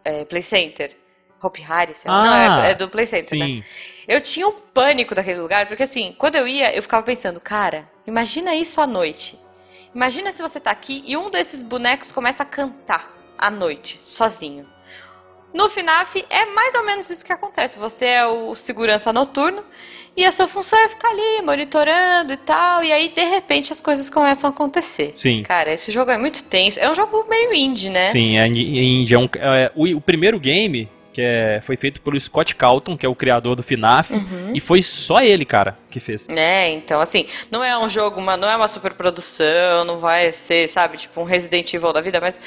[0.05, 0.97] é, Play Center?
[1.41, 2.21] Hope Harry, sei lá.
[2.21, 3.47] Ah, não, é, é do Play Center, né?
[3.47, 3.65] Sim.
[4.07, 7.89] Eu tinha um pânico daquele lugar, porque assim, quando eu ia, eu ficava pensando, cara,
[8.07, 9.39] imagina isso à noite.
[9.95, 14.67] Imagina se você tá aqui e um desses bonecos começa a cantar à noite, sozinho.
[15.53, 17.79] No FNAF é mais ou menos isso que acontece.
[17.79, 19.65] Você é o segurança noturno
[20.17, 23.81] e a sua função é ficar ali monitorando e tal, e aí de repente as
[23.81, 25.13] coisas começam a acontecer.
[25.15, 25.43] Sim.
[25.45, 26.79] Cara, esse jogo é muito tenso.
[26.79, 28.09] É um jogo meio indie, né?
[28.11, 29.15] Sim, é indie.
[29.15, 33.05] É um, é, o, o primeiro game que é, foi feito pelo Scott Calton, que
[33.05, 34.53] é o criador do FNAF, Uhum.
[34.55, 36.29] e foi só ele, cara, que fez.
[36.29, 40.69] É, então assim, não é um jogo, uma, não é uma superprodução, não vai ser,
[40.69, 42.41] sabe, tipo um Resident Evil da vida, mas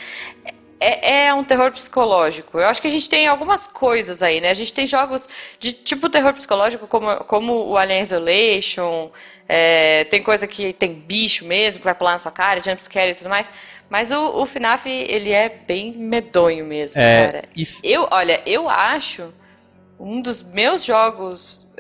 [0.82, 2.60] é, é um terror psicológico.
[2.60, 4.50] Eu acho que a gente tem algumas coisas aí, né?
[4.50, 9.12] A gente tem jogos de tipo terror psicológico, como, como o Alien Isolation,
[9.48, 13.16] é, tem coisa que tem bicho mesmo, que vai pular na sua cara, jumpscare e
[13.16, 13.52] tudo mais.
[13.90, 17.44] Mas o, o FNAF, ele é bem medonho mesmo, É, cara.
[17.56, 19.34] e- Eu, olha, eu acho
[20.02, 21.72] um dos meus jogos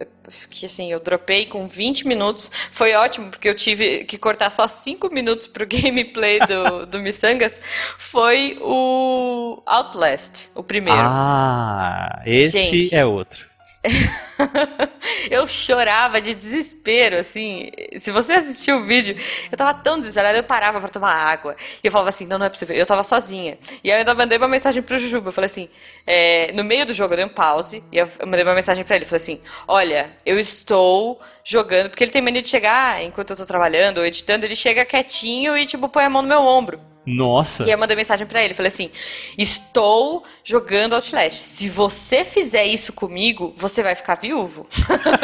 [0.50, 2.52] que assim, eu dropei com 20 minutos.
[2.72, 7.60] Foi ótimo, porque eu tive que cortar só 5 minutos pro gameplay do, do Missangas.
[7.98, 11.02] Foi o Outlast, o primeiro.
[11.02, 12.96] Ah, esse Gente.
[12.96, 13.46] é outro.
[15.30, 17.72] eu chorava de desespero, assim.
[17.98, 19.16] Se você assistiu o vídeo,
[19.52, 21.56] eu tava tão desesperada, eu parava pra tomar água.
[21.84, 22.76] E eu falava assim, não, não é possível.
[22.76, 23.58] Eu tava sozinha.
[23.84, 25.30] E aí eu ainda mandei uma mensagem pro Jujuba.
[25.30, 25.70] Eu falei assim,
[26.06, 27.84] é, no meio do jogo eu dei um pause.
[27.92, 29.06] E eu mandei uma mensagem pra ele.
[29.06, 31.90] Eu falei assim, olha, eu estou jogando.
[31.90, 35.58] Porque ele tem mania de chegar, enquanto eu tô trabalhando ou editando, ele chega quietinho
[35.58, 36.92] e, tipo, põe a mão no meu ombro.
[37.06, 37.64] Nossa.
[37.64, 38.92] E aí eu mandei mensagem pra ele, falei assim:
[39.38, 41.38] "Estou jogando Outlast.
[41.38, 44.68] Se você fizer isso comigo, você vai ficar viúvo.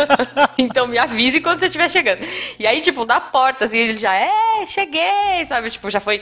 [0.58, 2.20] então me avise quando você estiver chegando".
[2.60, 5.70] E aí, tipo, na porta assim, ele já é, cheguei, sabe?
[5.70, 6.22] Tipo, já foi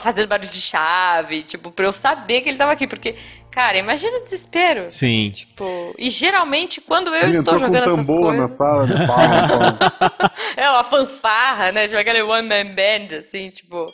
[0.00, 3.14] fazendo barulho de chave, tipo, pra eu saber que ele tava aqui, porque
[3.50, 4.90] cara, imagina o desespero.
[4.90, 5.30] Sim.
[5.30, 8.56] Tipo, e geralmente quando eu Ele estou entrou com jogando um essas tambor na coisas,
[8.56, 9.06] sala, né?
[9.06, 10.32] Pá, pá.
[10.56, 11.86] é uma fanfarra, né?
[11.86, 13.92] Tipo aquele one man band assim, tipo,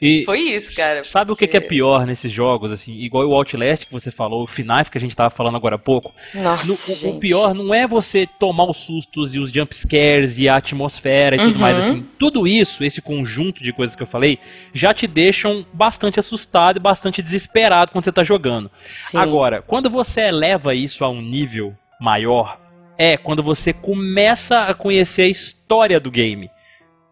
[0.00, 1.02] E foi isso, cara.
[1.02, 2.92] sabe o que, é porque- pior nesses jogos, assim?
[3.00, 5.78] Igual o Outlast que você falou, o FNAF que a gente tava falando agora há
[5.78, 6.12] pouco.
[6.34, 7.20] Nossa, No- o- o, gente.
[7.20, 11.38] pior não é você tomar os sustos e os jump scares e a atmosfera e
[11.38, 11.60] tudo Uhum.
[11.60, 12.06] mais assim.
[12.18, 14.38] Tudo isso, esse conjunto de coisas que eu falei,
[14.74, 18.70] já te deixam bastante assustado e bastante desesperado quando você tá jogando.
[18.84, 19.16] Sim.
[19.18, 22.60] Agora, quando você eleva isso a um nível maior,
[22.98, 26.50] é quando você começa a conhecer a história do game.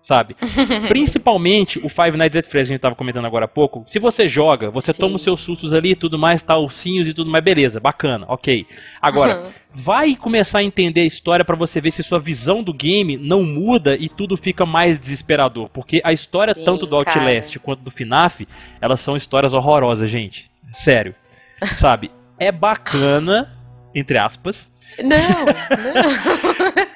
[0.04, 0.36] Sabe?
[0.86, 3.86] Principalmente o Five Nights at Freddy's, a gente tava comentando agora há pouco.
[3.88, 5.00] Se você joga, você Sim.
[5.00, 8.26] toma os seus sustos ali e tudo mais, tá, ursinhos e tudo mais, beleza, bacana,
[8.28, 8.66] ok.
[9.00, 9.50] Agora, Uhum.
[9.72, 13.42] vai começar a entender a história pra você ver se sua visão do game não
[13.42, 15.70] muda e tudo fica mais desesperador.
[15.70, 18.46] Porque a história, Sim, tanto do Outlast quanto do FNAF,
[18.82, 20.50] elas são histórias horrorosas, gente.
[20.70, 21.14] Sério.
[21.78, 22.10] Sabe?
[22.38, 23.56] É bacana,
[23.94, 24.70] entre aspas,
[25.02, 26.74] Não, não.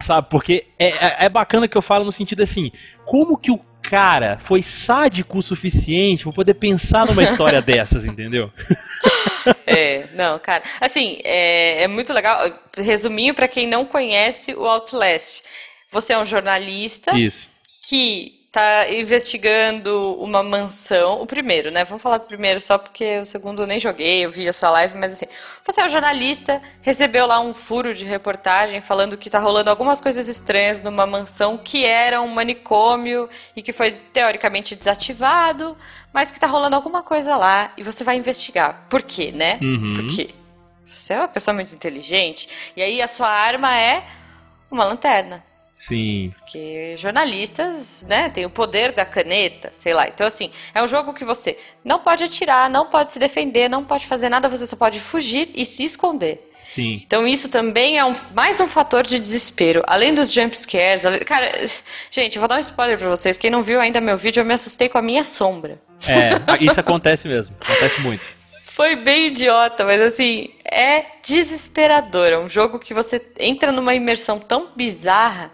[0.00, 0.28] sabe?
[0.30, 2.70] Porque é, é, é bacana que eu falo no sentido assim,
[3.04, 8.50] como que o cara foi sádico o suficiente pra poder pensar numa história dessas, entendeu?
[9.66, 10.62] É, não, cara.
[10.80, 12.38] Assim, é, é muito legal.
[12.76, 15.42] Resuminho pra quem não conhece o Outlast.
[15.90, 17.50] Você é um jornalista Isso.
[17.86, 21.20] que tá investigando uma mansão.
[21.20, 21.84] O primeiro, né?
[21.84, 24.70] Vamos falar do primeiro só porque o segundo eu nem joguei, eu vi a sua
[24.70, 25.26] live, mas assim,
[25.66, 30.00] você é um jornalista, recebeu lá um furo de reportagem falando que tá rolando algumas
[30.00, 35.76] coisas estranhas numa mansão que era um manicômio e que foi teoricamente desativado,
[36.12, 38.86] mas que tá rolando alguma coisa lá e você vai investigar.
[38.88, 39.58] Por quê, né?
[39.60, 39.94] Uhum.
[39.94, 40.30] Por quê?
[40.86, 44.04] Você é uma pessoa muito inteligente e aí a sua arma é
[44.70, 45.42] uma lanterna.
[45.74, 46.32] Sim.
[46.38, 50.06] Porque jornalistas, né, têm o poder da caneta, sei lá.
[50.06, 53.84] Então, assim, é um jogo que você não pode atirar, não pode se defender, não
[53.84, 56.48] pode fazer nada, você só pode fugir e se esconder.
[56.70, 57.02] Sim.
[57.06, 59.82] Então isso também é um, mais um fator de desespero.
[59.86, 61.02] Além dos jump scares.
[61.26, 61.52] Cara,
[62.10, 63.36] gente, vou dar um spoiler pra vocês.
[63.36, 65.78] Quem não viu ainda meu vídeo, eu me assustei com a minha sombra.
[66.08, 67.54] É, isso acontece mesmo.
[67.60, 68.28] Acontece muito.
[68.64, 72.28] Foi bem idiota, mas assim, é desesperador.
[72.28, 75.52] É um jogo que você entra numa imersão tão bizarra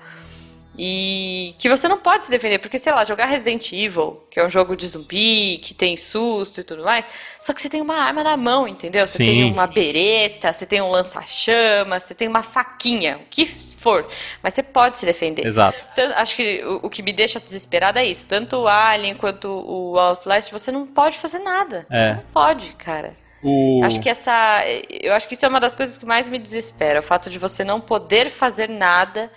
[0.78, 4.46] e que você não pode se defender, porque sei lá, jogar Resident Evil, que é
[4.46, 7.06] um jogo de zumbi, que tem susto e tudo mais,
[7.40, 9.06] só que você tem uma arma na mão, entendeu?
[9.06, 9.24] Você Sim.
[9.24, 14.08] tem uma bereta, você tem um lança-chama, você tem uma faquinha, o que for,
[14.42, 15.46] mas você pode se defender.
[15.46, 15.78] Exato.
[15.96, 18.26] Tanto- acho que o, o que me deixa desesperada é isso.
[18.26, 21.86] Tanto o Alien quanto o Outlast, você não pode fazer nada.
[21.90, 22.02] É.
[22.02, 23.14] Você não pode, cara.
[23.42, 23.80] O...
[23.82, 24.62] Acho que essa.
[24.88, 27.00] Eu acho que isso é uma das coisas que mais me desespera.
[27.00, 29.32] O fato de você não poder fazer nada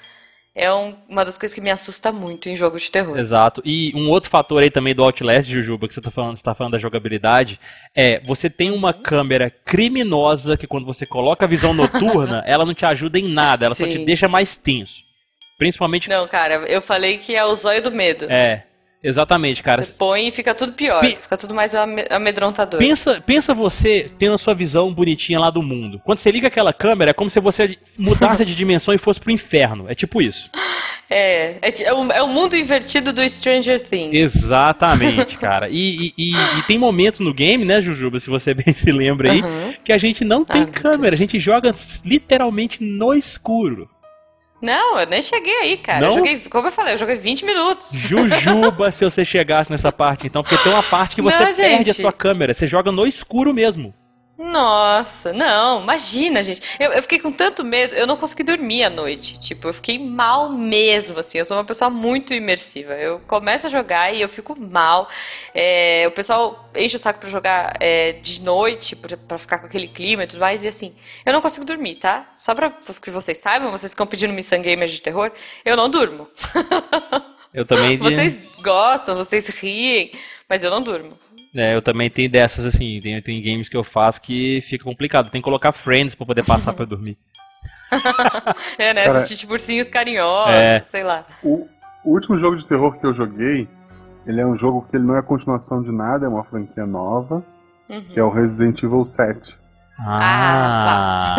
[0.55, 3.17] é um- uma das coisas que me assusta muito em jogo de terror.
[3.17, 3.61] Exato.
[3.65, 6.53] E um outro fator aí também do Outlast, Jujuba, que você tá falando, você tá
[6.53, 7.59] falando da jogabilidade,
[7.95, 12.73] é você tem uma câmera criminosa que quando você coloca a visão noturna, ela não
[12.73, 14.05] te ajuda em nada, ela só te Sim.
[14.05, 15.03] deixa mais tenso.
[15.57, 16.09] Principalmente.
[16.09, 18.25] Não, cara, eu falei que é o zóio do medo.
[18.29, 18.65] É,
[19.03, 19.83] exatamente, cara.
[19.83, 21.01] Você põe e fica tudo pior.
[21.01, 22.79] Pe- Fica tudo mais ame- amedrontador.
[22.79, 25.99] Pensa, pensa você tendo a sua visão bonitinha lá do mundo.
[26.05, 29.31] Quando você liga aquela câmera, é como se você mudasse de dimensão e fosse pro
[29.31, 29.85] inferno.
[29.89, 30.49] É tipo isso.
[31.09, 34.15] É, é, é o, é o mundo invertido do Stranger Things.
[34.23, 35.69] Exatamente, cara.
[35.69, 39.31] E, e- e- e tem momentos no game, né, Jujuba, se você bem se lembra
[39.31, 39.73] aí, Aham.
[39.83, 41.71] que a gente não tem Ah, câmera, a gente joga
[42.03, 43.87] literalmente no escuro.
[44.63, 45.99] Não, eu nem cheguei aí, cara.
[45.99, 46.07] Não?
[46.07, 47.91] Eu joguei, como eu falei, eu joguei 20 minutos.
[47.91, 51.61] Jujuba, se você chegasse nessa parte, então, porque tem uma parte que você Não, perde
[51.61, 51.93] a gente.
[51.93, 53.93] sua câmera, você joga no escuro mesmo.
[54.35, 56.59] Nossa, não, imagina, gente.
[56.79, 59.39] Eu, eu fiquei com tanto medo, eu não consegui dormir à noite.
[59.39, 61.37] Tipo, eu fiquei mal mesmo, assim.
[61.37, 62.93] Eu sou uma pessoa muito imersiva.
[62.93, 65.07] Eu começo a jogar e eu fico mal.
[65.53, 69.67] É, o pessoal enche o saco pra jogar é, de noite, pra, pra ficar com
[69.67, 70.63] aquele clima e tudo mais.
[70.63, 72.33] E assim, eu não consigo dormir, tá?
[72.35, 75.31] Só pra que vocês saibam, vocês ficam pedindo missão gamer de terror,
[75.63, 76.27] eu não durmo.
[77.53, 80.11] Eu também, Vocês gostam, vocês riem,
[80.49, 81.19] mas eu não durmo.
[81.55, 85.29] É, eu também tenho dessas assim, tem, tem games que eu faço que fica complicado,
[85.29, 87.17] tem que colocar friends pra poder passar pra dormir.
[88.79, 89.05] É, né?
[89.05, 90.81] Cara, Assistir tipo ursinhos carinhosos, É.
[90.81, 91.25] sei lá.
[91.43, 91.67] O,
[92.03, 93.67] o último jogo de terror que eu joguei,
[94.25, 97.43] ele é um jogo que ele não é continuação de nada, é uma franquia nova,
[97.87, 98.01] Uhum.
[98.05, 99.57] que é o Resident Evil 7.
[99.99, 101.35] Ah,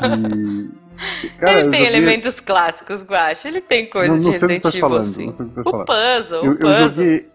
[0.00, 0.70] Que.
[1.38, 3.46] Cara, ele eu tem joguei- elementos clássicos, Guacha.
[3.48, 5.26] Ele tem coisa Não, de não do Resident tá Evil, falando, assim.
[5.26, 5.86] não sei do que tá O falando.
[5.86, 6.88] puzzle, Eu, o eu puzzle.
[6.90, 7.28] joguei.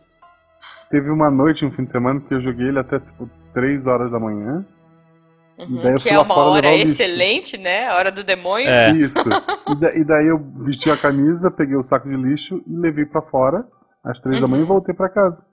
[0.94, 4.12] Teve uma noite, um fim de semana, que eu joguei ele até tipo 3 horas
[4.12, 4.64] da manhã.
[5.58, 7.88] Uhum, daí eu que fui é uma fora hora excelente, né?
[7.88, 8.70] A hora do demônio.
[8.70, 8.92] É.
[8.92, 9.28] Isso.
[9.70, 13.08] E, da- e daí eu vesti a camisa, peguei o saco de lixo e levei
[13.08, 13.66] pra fora
[14.06, 14.66] às 3 da manhã Uhum.
[14.66, 15.44] e voltei pra casa.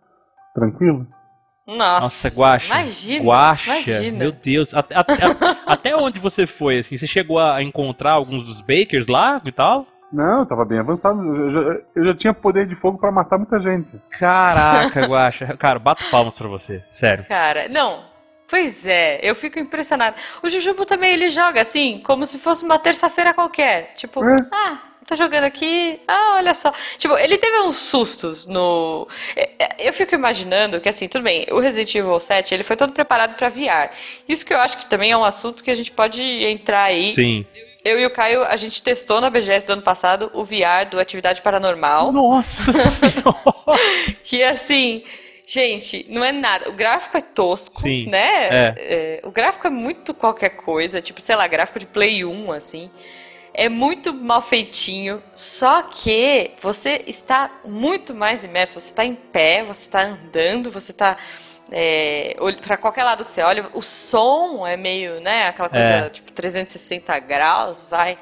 [0.54, 1.06] Tranquilo?
[1.66, 2.66] Nossa, Nossa, Guaxa.
[2.66, 4.18] Imagina, Guaxa, imagina.
[4.18, 4.74] meu Deus.
[4.74, 5.14] Até, até-
[5.66, 6.98] até onde você foi, assim?
[6.98, 9.86] Você chegou a encontrar alguns dos bakers lá e tal?
[10.12, 11.20] Não, tava bem avançado.
[11.22, 11.60] Eu já,
[11.94, 14.00] eu já tinha poder de fogo pra matar muita gente.
[14.18, 15.56] Caraca, Guaxa.
[15.56, 17.24] Cara, bato palmas pra você, sério.
[17.28, 18.08] Cara, não.
[18.48, 20.16] Pois é, eu fico impressionada.
[20.42, 23.92] O Jujubo também, ele joga assim, como se fosse uma terça-feira qualquer.
[23.94, 24.36] Tipo, É.
[24.52, 26.72] ah, tô jogando aqui, ah, olha só.
[26.98, 29.06] Tipo, ele teve uns sustos no...
[29.36, 29.50] é,
[29.84, 32.92] é, Eu fico imaginando que, assim, tudo bem, o Resident Evil 7, ele foi todo
[32.92, 33.90] preparado pra VR.
[34.28, 37.12] Isso que eu acho que também é um assunto que a gente pode entrar aí.
[37.12, 37.46] Sim.
[37.84, 41.00] Eu e o Caio, a gente testou na BGS do ano passado o VR do
[41.00, 42.12] Atividade Paranormal.
[42.12, 42.72] Nossa.
[44.24, 45.04] Que assim,
[45.46, 46.68] gente, não é nada.
[46.68, 48.48] O gráfico é tosco, Sim, né?
[48.48, 48.74] é.
[48.76, 52.90] É, o gráfico é muito qualquer coisa, tipo, sei lá, gráfico de Play 1, assim.
[53.54, 58.80] É muito mal feitinho, só que você está muito mais imerso.
[58.80, 61.16] Você está em pé, você está andando, você está
[61.70, 63.68] é, para qualquer lado que você olha.
[63.74, 65.48] O som é meio, né?
[65.48, 66.08] Aquela coisa É.
[66.10, 68.18] tipo 360 graus, vai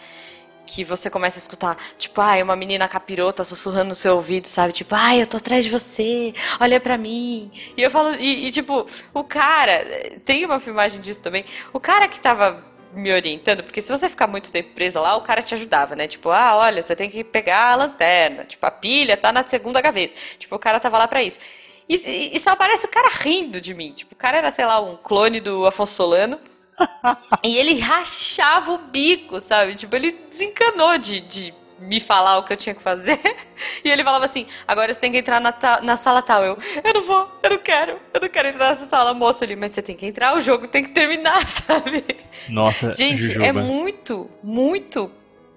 [0.67, 4.73] que você começa a escutar, tipo, ai, uma menina capirota sussurrando no seu ouvido, sabe?
[4.75, 7.51] Tipo, ai, eu tô atrás de você, olha pra mim.
[7.75, 9.83] E eu falo, e, e, tipo, o cara,
[10.27, 14.27] tem uma filmagem disso também, o cara que tava me orientando, porque se você ficar
[14.27, 16.07] muito tempo presa lá, o cara te ajudava, né?
[16.07, 19.81] Tipo, ah, olha, você tem que pegar a lanterna, tipo, a pilha tá na segunda
[19.81, 20.19] gaveta.
[20.39, 21.39] Tipo, o cara tava lá pra isso.
[21.88, 21.94] E,
[22.35, 23.92] e- só aparece o cara rindo de mim.
[23.92, 26.38] Tipo, o cara era, sei lá, um clone do Afonso Solano.
[27.44, 29.74] E ele rachava o bico, sabe?
[29.74, 33.18] Tipo, ele desencanou de, de me falar o que eu tinha que fazer.
[33.85, 36.44] E ele falava assim: agora você tem que entrar na, ta- na sala tal.
[36.44, 39.57] Eu, eu não vou, eu não quero, eu não quero entrar nessa sala, moço ali,
[39.57, 42.05] mas você tem que entrar, o jogo tem que terminar, sabe?
[42.48, 43.46] Nossa, Gente, Jujuba.
[43.46, 45.11] é muito, muito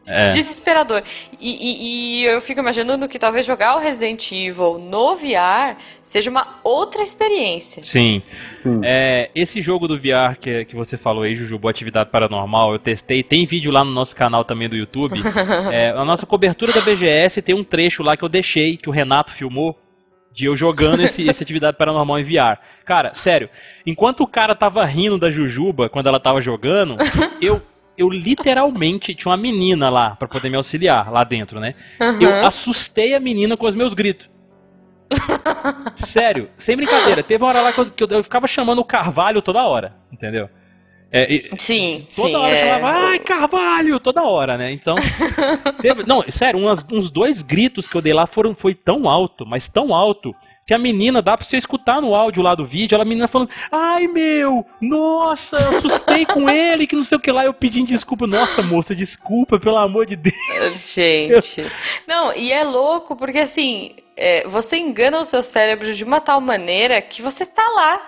[0.08, 0.26] É.
[0.26, 1.04] Desesperador.
[1.40, 6.30] E, e, e, eu fico imaginando que talvez jogar o Resident Evil no VR seja
[6.30, 7.84] uma outra experiência.
[7.84, 8.22] Sim.
[8.56, 8.82] Sim.
[8.84, 13.22] É, esse jogo do VR que, que você falou aí, Jujubu, Atividade Paranormal, eu testei.
[13.22, 15.20] Tem vídeo lá no nosso canal também do YouTube.
[15.72, 18.92] é, a nossa cobertura da BGS tem um trecho lá que eu deixei, que o
[18.92, 19.78] Renato filmou
[20.34, 22.58] de eu jogando esse, esse atividade paranormal em VR.
[22.86, 23.50] Cara, sério,
[23.86, 26.98] enquanto o cara tava rindo da Jujuba quando ela tava jogando,
[27.42, 27.62] eu
[27.98, 31.76] eu literalmente tinha uma menina lá para poder me auxiliar lá dentro, né?
[32.00, 32.22] Uhum.
[32.22, 34.30] Eu assustei a menina com os meus gritos.
[35.96, 37.22] Sério, sem brincadeira.
[37.22, 40.50] Teve uma hora lá que eu, que eu ficava chamando o Carvalho toda hora, entendeu?
[41.14, 42.70] É, e, sim, toda sim, hora é...
[42.70, 44.72] chamava, ai, Carvalho, toda hora, né?
[44.72, 44.96] Então,
[45.82, 49.46] teve, não, sério, umas, uns dois gritos que eu dei lá foram, foi tão alto,
[49.46, 50.34] mas tão alto,
[50.72, 53.28] que a menina, dá pra você escutar no áudio lá do vídeo, ela a menina
[53.28, 57.54] falando, ai meu, nossa, eu assustei com ele, que não sei o que lá, eu
[57.54, 60.34] pedindo desculpa, nossa moça, desculpa, pelo amor de Deus.
[60.96, 61.70] Gente,
[62.08, 66.40] não, e é louco, porque assim, é, você engana o seu cérebro de uma tal
[66.40, 68.02] maneira que você tá lá.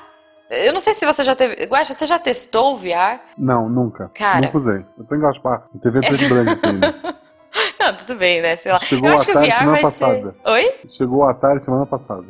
[0.49, 1.65] Eu não sei se você já teve.
[1.65, 3.19] Guaxa, você já testou o VR?
[3.38, 4.10] Não, nunca.
[4.13, 4.45] Cara.
[4.45, 4.86] Nunca usei.
[4.97, 5.67] Eu tô em Gaspar.
[5.82, 7.15] TV preto e branco ainda.
[7.80, 8.56] Não, tudo bem, né?
[8.58, 8.80] Sei lá.
[8.80, 10.36] Chegou eu acho que o VR semana vai passada.
[10.44, 10.52] Ser...
[10.52, 10.76] Oi?
[10.88, 12.26] Chegou a tarde semana passada.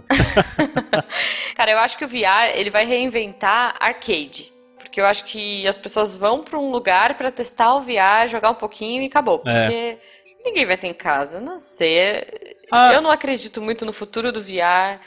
[1.56, 4.52] Cara, eu acho que o VR ele vai reinventar arcade.
[4.78, 8.52] Porque eu acho que as pessoas vão para um lugar para testar o VR, jogar
[8.52, 9.42] um pouquinho e acabou.
[9.46, 9.62] É.
[9.62, 9.98] Porque
[10.46, 11.40] ninguém vai ter em casa.
[11.40, 12.26] Não sei.
[12.72, 12.94] Ah.
[12.94, 15.00] Eu não acredito muito no futuro do VR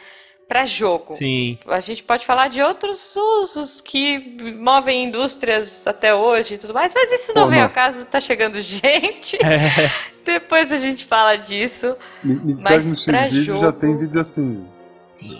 [0.48, 1.14] para jogo.
[1.14, 1.58] Sim.
[1.66, 6.92] A gente pode falar de outros usos que movem indústrias até hoje e tudo mais,
[6.94, 9.36] mas isso não vem ao caso, tá chegando gente.
[9.44, 9.90] É.
[10.24, 11.96] Depois a gente fala disso.
[12.22, 14.64] Me, me mas que no X-Vídeo já tem vídeo assim.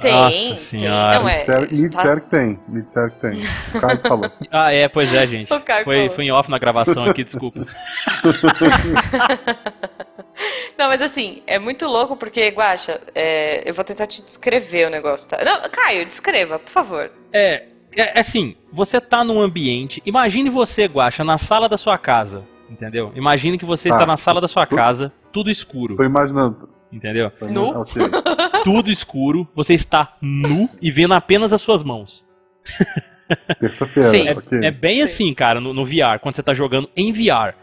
[0.01, 1.11] Tem, Nossa senhora.
[1.11, 1.21] Tem.
[1.21, 2.21] Não, é, me disseram, me disseram tá...
[2.21, 2.61] que tem.
[2.69, 3.41] Me disseram que tem.
[3.75, 4.31] O Caio falou.
[4.51, 5.49] Ah, é, pois é, gente.
[5.85, 7.67] Foi, foi em off na gravação aqui, desculpa.
[10.77, 14.91] Não, mas assim, é muito louco porque, Guaxa, é, eu vou tentar te descrever o
[14.91, 15.43] negócio, tá?
[15.45, 17.11] Não, Caio, descreva, por favor.
[17.33, 17.65] É,
[17.97, 20.03] é, é assim, você tá num ambiente.
[20.05, 22.45] Imagine você, Guaxa, na sala da sua casa.
[22.69, 23.13] Entendeu?
[23.15, 25.97] Imagine que você ah, está na sala da sua casa, tudo escuro.
[25.97, 26.69] Tô imaginando.
[26.93, 27.31] Entendeu?
[27.53, 27.81] Nu?
[27.81, 28.03] Okay.
[28.65, 32.25] Tudo escuro, você está nu e vendo apenas as suas mãos.
[33.61, 34.31] Terça-feira.
[34.31, 34.65] É, okay.
[34.65, 37.55] é, bem assim, cara, no, no VR, quando você está jogando em VR.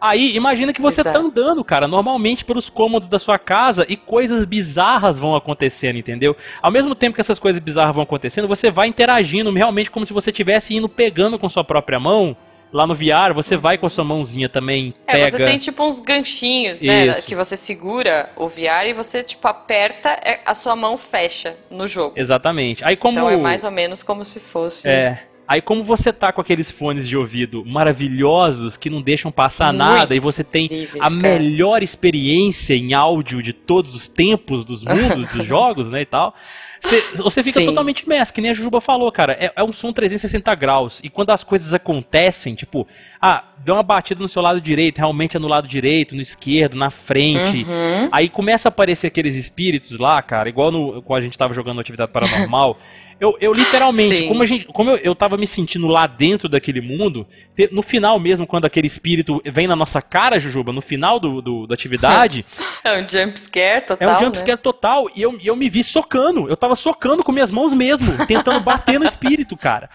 [0.00, 1.22] Aí, imagina que você tá Exato.
[1.22, 6.36] tá andando, cara, normalmente pelos cômodos da sua casa e coisas bizarras vão acontecendo, entendeu?
[6.62, 10.12] Ao mesmo tempo que essas coisas bizarras vão acontecendo, você vai interagindo realmente como se
[10.12, 12.36] você estivesse indo pegando com sua própria mão
[12.72, 15.36] Lá no VR, você vai com a sua mãozinha também, é, pega...
[15.36, 17.06] você tem tipo uns ganchinhos, né?
[17.06, 17.26] Isso.
[17.26, 21.88] Que você segura o VR e você, tipo, aperta, é, a sua mão fecha no
[21.88, 22.14] jogo.
[22.16, 22.84] Exatamente.
[22.84, 23.14] Aí como...
[23.14, 24.88] Então é mais ou menos como se fosse...
[24.88, 29.72] É, Aí, como você tá com aqueles fones de ouvido maravilhosos que não deixam passar
[29.72, 30.68] Muito nada e você tem
[31.00, 36.06] a melhor experiência em áudio de todos os tempos dos mundos dos jogos, né, e
[36.06, 36.36] tal.
[36.80, 37.66] Cê, você fica Sim.
[37.66, 39.34] totalmente imerso, que nem a Jujuba falou, cara.
[39.34, 41.00] É, é, um som 360 graus.
[41.04, 42.86] E quando as coisas acontecem, tipo,
[43.20, 46.76] ah, deu uma batida no seu lado direito, realmente é no lado direito, no esquerdo,
[46.76, 47.64] na frente.
[47.64, 48.08] Uhum.
[48.10, 51.80] Aí começa a aparecer aqueles espíritos lá, cara, igual no, quando a gente tava jogando
[51.80, 52.78] Atividade Paranormal.
[53.20, 54.28] Eu, eu literalmente, Sim.
[54.28, 57.26] como, a gente, como eu, eu tava me sentindo lá dentro daquele mundo,
[57.70, 61.66] no final mesmo, quando aquele espírito vem na nossa cara, Jujuba, no final do, do
[61.66, 62.46] da atividade.
[62.82, 64.08] é um jumpscare total.
[64.08, 64.56] É um jumpscare né?
[64.56, 65.10] total.
[65.14, 66.48] E eu, eu me vi socando.
[66.48, 69.88] Eu tava socando com minhas mãos mesmo, tentando bater no espírito, cara.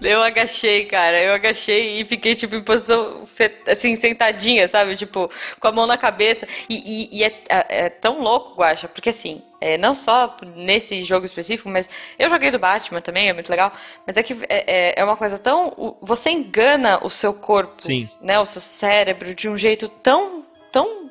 [0.00, 1.20] eu agachei, cara.
[1.20, 3.26] Eu agachei e fiquei, tipo, em posição,
[3.66, 4.96] assim, sentadinha, sabe?
[4.96, 6.46] Tipo, com a mão na cabeça.
[6.68, 11.02] E, e, e é, é, é tão louco, Guacha, porque assim é, não só nesse
[11.02, 13.72] jogo específico, mas eu joguei do Batman também, é muito legal.
[14.06, 15.96] Mas é que é, é, é uma coisa tão.
[16.00, 18.08] Você engana o seu corpo, Sim.
[18.20, 18.38] né?
[18.38, 21.05] O seu cérebro de um jeito tão, tão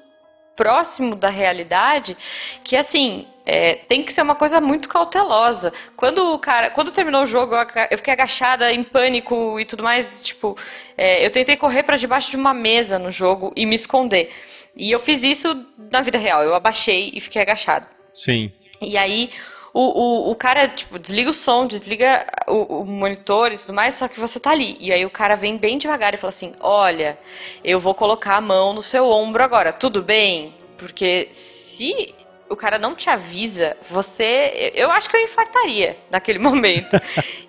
[0.55, 2.17] próximo da realidade
[2.63, 3.27] que assim.
[3.47, 5.71] É, tem que ser uma coisa muito cautelosa.
[5.95, 7.53] Quando o cara, quando terminou o jogo,
[7.91, 10.23] eu fiquei agachada em pânico e tudo mais.
[10.23, 10.57] Tipo,
[10.97, 14.31] é, eu tentei correr para debaixo de uma mesa no jogo e me esconder.
[14.75, 16.41] E eu fiz isso na vida real.
[16.41, 17.87] Eu abaixei e fiquei agachada.
[18.15, 18.51] Sim.
[18.81, 19.29] E aí
[19.77, 23.95] o, o, o cara, tipo, desliga o som, desliga o, o, monitor e tudo mais,
[23.95, 24.77] só que você tá ali.
[24.79, 27.19] E aí o cara vem bem devagar e fala assim: Olha,
[27.61, 30.55] eu vou colocar a mão no seu ombro agora, tudo bem?
[30.77, 32.15] Porque se
[32.49, 34.71] o cara não te avisa, você.
[34.75, 36.97] Eu acho que eu infartaria naquele momento.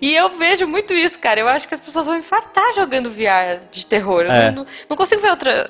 [0.01, 1.39] e eu vejo muito isso, cara.
[1.39, 4.21] Eu acho que as pessoas vão infartar jogando VR de terror.
[4.21, 4.51] Eu é.
[4.51, 5.65] não, não, consigo ver outra.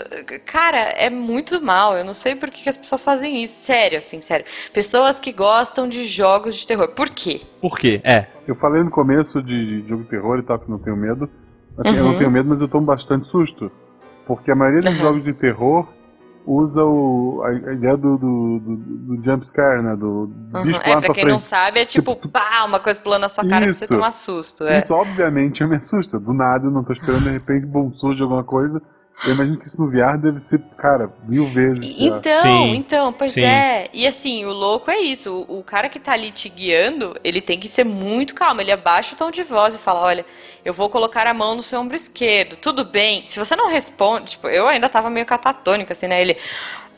[0.45, 1.97] Cara, é muito mal.
[1.97, 3.61] Eu não sei por que as pessoas fazem isso.
[3.61, 4.45] Sério, assim, sério.
[4.73, 6.87] Pessoas que gostam de jogos de terror.
[6.89, 7.41] Por quê?
[7.61, 7.99] Por quê?
[8.03, 8.27] É.
[8.47, 11.29] Eu falei no começo de, de jogo de terror e tal, que não tenho medo.
[11.77, 11.97] Assim, uhum.
[11.97, 12.17] eu não uhum.
[12.17, 13.71] tenho medo, mas eu tomo bastante susto.
[14.25, 15.05] porque a maioria dos Uhum.
[15.05, 15.87] jogos de terror
[16.47, 18.75] usa o, a, a ideia do, do, do,
[19.17, 19.95] do jump scare, né?
[19.95, 20.63] Do Uhum.
[20.63, 21.43] bicho É, pra quem não frente.
[21.43, 23.93] sabe, é tipo, Tipo, pá, uma coisa pulando na sua cara pra você Isso.
[23.93, 24.63] tomar susto.
[24.63, 24.77] É.
[24.77, 26.19] Isso, obviamente, me assusta.
[26.19, 28.81] Do nada, eu não tô esperando, de repente, bom, surge alguma coisa.
[29.25, 31.95] Eu imagino que isso no VR deve ser, cara, mil vezes.
[31.97, 33.43] Então, Sim, então, pois sim.
[33.43, 33.89] é.
[33.91, 35.45] E assim, o louco é isso.
[35.49, 38.61] O, o cara que tá ali te guiando, ele tem que ser muito calmo.
[38.61, 40.25] Ele abaixa o tom de voz e fala: Olha,
[40.63, 42.57] eu vou colocar a mão no seu ombro esquerdo.
[42.57, 43.25] Tudo bem.
[43.25, 46.21] Se você não responde, tipo, eu ainda tava meio catatônica, assim, né?
[46.21, 46.37] Ele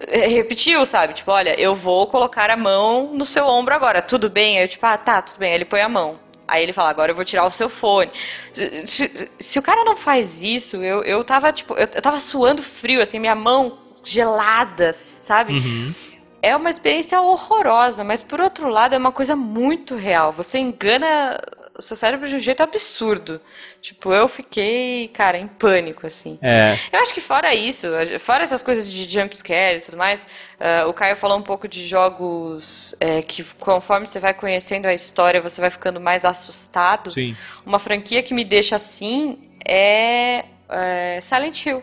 [0.01, 1.13] eh, repetiu, sabe?
[1.13, 4.01] Tipo, olha, eu vou colocar a mão no seu ombro agora.
[4.01, 4.57] Tudo bem?
[4.57, 5.51] Aí eu, tipo, ah, tá, tudo bem.
[5.51, 6.20] Aí ele põe a mão.
[6.50, 8.12] Aí ele fala, agora eu vou tirar o seu fone.
[8.54, 12.20] Se, se- se o cara não faz isso, eu, eu tava, tipo, eu, eu tava
[12.20, 15.54] suando frio, assim, minha mão gelada, sabe?
[15.54, 15.93] Uhum.
[16.41, 20.32] É uma experiência horrorosa, mas por outro lado é uma coisa muito real.
[20.32, 21.39] Você engana
[21.78, 23.41] o seu cérebro de um jeito absurdo.
[23.82, 26.38] Tipo, eu fiquei, cara, em pânico, assim.
[26.42, 26.76] É.
[26.92, 27.88] Eu acho que fora isso,
[28.20, 30.26] fora essas coisas de jumpscare e tudo mais,
[30.60, 34.94] ah, o Caio falou um pouco de jogos é, que conforme você vai conhecendo a
[34.94, 37.10] história, você vai ficando mais assustado.
[37.12, 37.36] Sim.
[37.66, 41.82] Uma franquia que me deixa assim é, é Silent Hill.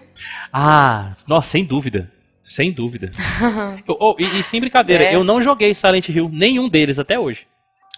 [0.53, 2.13] Ah, nossa, sem dúvida.
[2.45, 3.11] Sem dúvida.
[3.89, 5.15] Eu- oh, e, e sem brincadeira, É.
[5.15, 7.47] eu não joguei Silent Hill, nenhum deles até hoje.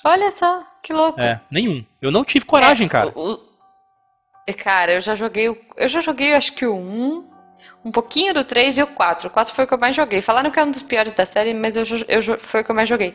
[0.05, 1.21] Olha só, que louco.
[1.21, 1.85] É, nenhum.
[2.01, 3.13] Eu não tive coragem, É, cara.
[3.15, 3.48] o- o-
[4.53, 5.47] Cara, eu já joguei.
[5.77, 7.25] Eu já joguei, acho que o 1,
[7.85, 9.29] um pouquinho do 3 e o 4.
[9.29, 10.21] O 4 foi o que eu mais joguei.
[10.21, 12.75] Falaram que é um dos piores da série, mas eu, eu, foi o que eu
[12.75, 13.15] mais joguei.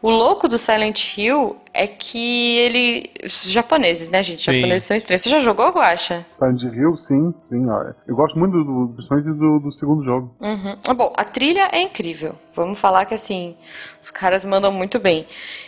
[0.00, 3.10] O louco do Silent Hill é que ele.
[3.24, 4.44] Os japoneses, né, gente?
[4.44, 4.52] Sim.
[4.52, 5.22] Japoneses são estranhos.
[5.22, 6.24] Você já jogou, Guacha?
[6.32, 7.66] Silent Hill, sim, sim.
[8.06, 10.34] Eu gosto muito, do, principalmente do, do segundo jogo.
[10.40, 10.76] Uhum.
[10.86, 12.36] Ah, Bom, a trilha é incrível.
[12.54, 13.56] Vamos falar que assim,
[14.00, 15.26] os caras mandam muito bem.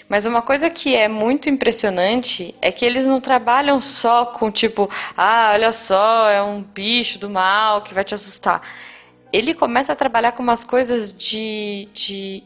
[0.09, 4.89] Mas uma coisa que é muito impressionante é que eles não trabalham só com tipo,
[5.17, 8.63] ah, olha só, é um bicho do mal que vai te assustar.
[9.33, 12.43] Ele começa a trabalhar com umas coisas de, de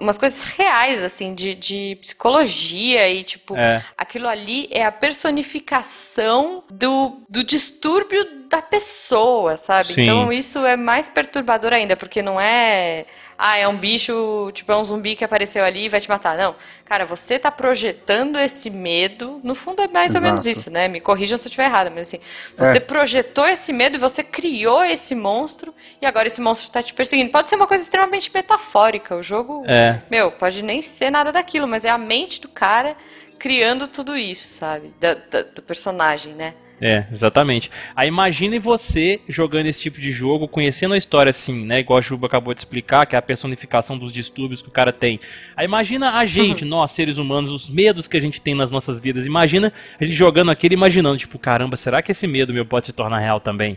[0.00, 3.84] umas coisas reais, assim, de, de psicologia e tipo, É.
[3.96, 9.92] Aquilo ali é a personificação do, do distúrbio da pessoa, sabe?
[9.92, 10.02] Sim.
[10.02, 13.06] Então isso é mais perturbador ainda, porque não é.
[13.40, 16.36] Ah, é um bicho, tipo, é um zumbi que apareceu ali e vai te matar.
[16.36, 16.56] Não.
[16.84, 19.40] Cara, você tá projetando esse medo.
[19.44, 20.58] No fundo é mais ou menos Exato.
[20.60, 20.88] isso, né?
[20.88, 22.18] Me corrijam se eu estiver errada, mas assim,
[22.56, 22.80] você É.
[22.80, 25.72] projetou esse medo e você criou esse monstro
[26.02, 27.30] e agora esse monstro tá te perseguindo.
[27.30, 29.14] Pode ser uma coisa extremamente metafórica.
[29.14, 30.02] O jogo É.
[30.10, 32.96] meu, pode nem ser nada daquilo, mas é a mente do cara
[33.38, 34.92] criando tudo isso, sabe?
[34.98, 36.54] Da- da- do personagem, né?
[36.80, 37.70] É, exatamente.
[37.96, 41.80] Aí imagine você jogando esse tipo de jogo, conhecendo a história assim, né?
[41.80, 44.92] Igual a Juba acabou de explicar, que é a personificação dos distúrbios que o cara
[44.92, 45.18] tem.
[45.56, 46.70] Aí imagina a gente, Uhum.
[46.70, 49.26] nós, seres humanos, os medos que a gente tem nas nossas vidas.
[49.26, 52.86] Imagina a gente jogando aquilo e imaginando, tipo, caramba, será que esse medo meu pode
[52.86, 53.76] se tornar real também?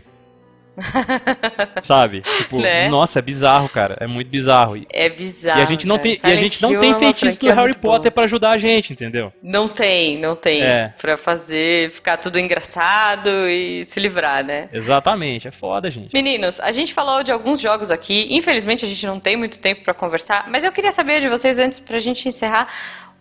[1.82, 2.22] Sabe?
[2.22, 2.88] Tipo, Né?
[2.88, 3.96] nossa, é bizarro, cara.
[4.00, 4.80] É muito bizarro.
[4.90, 5.60] É bizarro.
[5.60, 6.02] e a gente não cara.
[6.02, 8.10] tem, e a gente Silent não Hill tem é feitiço do Harry Potter boa.
[8.10, 9.32] pra ajudar a gente, entendeu?
[9.42, 10.62] Não tem, não tem.
[10.62, 10.94] É.
[11.00, 14.68] Pra fazer, ficar tudo engraçado e se livrar, né?
[14.72, 16.12] Exatamente, é foda, gente.
[16.12, 18.26] Meninos, a gente falou de alguns jogos aqui.
[18.30, 21.58] Infelizmente a gente não tem muito tempo pra conversar, mas eu queria saber de vocês
[21.58, 22.66] antes pra gente encerrar.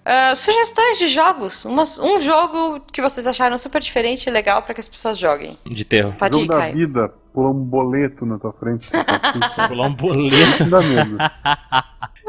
[0.05, 4.73] Ah, sugestões de jogos, Umas- um jogo que vocês acharam super diferente e legal pra
[4.73, 5.57] que as pessoas joguem.
[5.65, 6.13] De terror.
[6.17, 6.73] Pode jogo ir, da Caio.
[6.75, 8.89] vida, pular um boleto na tua frente.
[9.67, 10.63] Pular um boleto.
[10.63, 11.17] Não dá medo.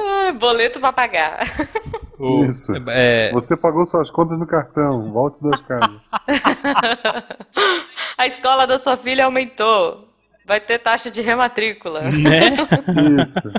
[0.04, 1.40] Ah, boleto pra pagar.
[2.48, 2.72] Isso.
[2.88, 6.00] É, Você pagou suas contas no cartão, volte das casas.
[8.16, 10.08] A escola da sua filha aumentou.
[10.46, 12.00] Vai ter taxa de rematrícula.
[12.02, 12.56] né?
[13.20, 13.50] Isso.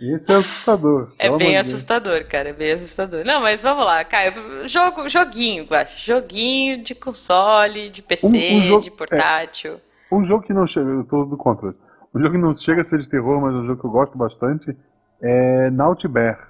[0.00, 1.12] Esse é assustador.
[1.18, 1.66] É bem Deus.
[1.68, 3.24] assustador, cara, é bem assustador.
[3.24, 4.66] Não, mas vamos lá, Caio.
[4.68, 5.96] Jogo, joguinho, Guaxa.
[5.98, 9.78] Joguinho de console, de PC, Um- um jogo- de portátil.
[10.10, 11.74] Um jogo que não chega, eu tô do contra.
[12.14, 13.90] Um jogo que não chega a ser de terror, mas é um jogo que eu
[13.90, 14.74] gosto bastante,
[15.22, 16.48] é Naughty Bear.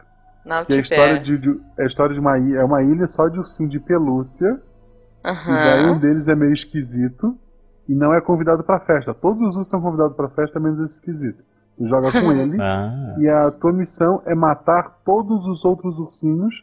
[0.66, 3.06] Que é a história de, de- é a história de uma ilha, é uma ilha
[3.06, 4.58] só de ursinho de pelúcia,
[5.24, 7.36] e daí um deles é meio esquisito
[7.88, 9.12] e não é convidado pra festa.
[9.12, 11.44] Todos os são convidados pra festa, menos esse esquisito.
[11.80, 16.62] Tu joga com ele Ah, e a tua missão é matar todos os outros ursinhos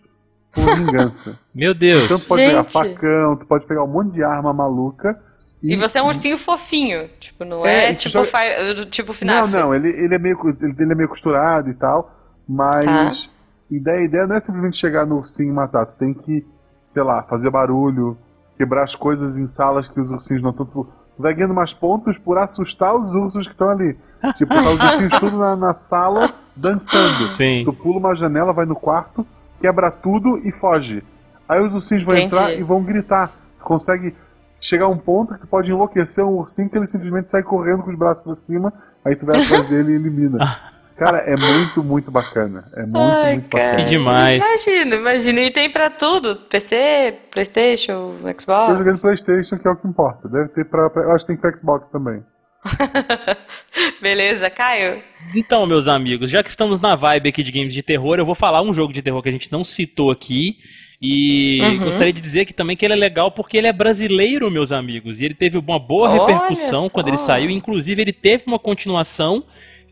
[0.54, 1.38] por vingança.
[1.56, 2.04] meu Deus.
[2.06, 2.72] Então tu pode pegar Gente.
[2.74, 5.20] facão, tu pode pegar um monte de arma maluca.
[5.64, 7.10] E você é um ursinho fofinho.
[7.20, 9.14] Tipo, não É, é, e tipo, joga- fi- tipo Não,
[9.48, 9.52] FNAF.
[9.52, 12.12] não, ele, ele, é meio, ele, ele é meio costurado e tal,
[12.48, 13.32] mas Tá.
[13.72, 16.46] ideia, a ideia não é simplesmente chegar no ursinho e matar, tu tem que,
[16.84, 18.16] sei lá, fazer barulho,
[18.56, 20.88] quebrar as coisas em salas que os ursinhos não estão.
[21.18, 23.98] Tu, vai ganhando mais pontos por assustar os ursos que estão ali.
[24.36, 27.34] Tipo, tá os ursinhos tudo na, na sala dançando.
[27.34, 27.64] Sim.
[27.66, 29.26] Tu pula uma janela, vai no quarto,
[29.60, 31.02] quebra tudo e foge.
[31.50, 32.36] Aí os ursinhos vão Entendi.
[32.36, 33.32] entrar e vão gritar.
[33.58, 34.16] Tu consegue
[34.60, 37.84] chegar a um ponto que tu pode enlouquecer um ursinho que ele simplesmente sai correndo
[37.84, 40.60] com os braços pra cima, aí tu vai atrás dele e elimina.
[40.98, 42.66] Cara, é muito, muito bacana.
[42.76, 43.64] É muito, Ai, muito cara.
[43.66, 43.84] bacana.
[43.84, 44.44] Que demais.
[44.44, 45.40] Imagina, imagina.
[45.42, 48.78] E tem pra tudo: PC, PlayStation, Eu Xbox.
[48.78, 50.28] joguei no Playstation, que é o que importa.
[50.28, 50.90] Deve ter pra.
[50.90, 52.24] pra- eu acho que tem pra Xbox também.
[54.02, 55.02] Beleza, Caio?
[55.36, 58.36] Então, meus amigos, já que estamos na vibe aqui de games de terror, eu vou
[58.36, 60.58] falar um jogo de terror que a gente não citou aqui.
[61.00, 61.86] E Uhum.
[61.86, 65.22] gostaria de dizer que também que ele é legal porque ele é brasileiro, meus amigos.
[65.22, 66.90] E ele teve uma boa Olha repercussão só.
[66.90, 67.52] quando ele saiu.
[67.52, 69.44] Inclusive, ele teve uma continuação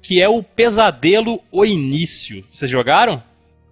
[0.05, 2.43] que é o Pesadelo O Início.
[2.51, 3.23] Vocês jogaram?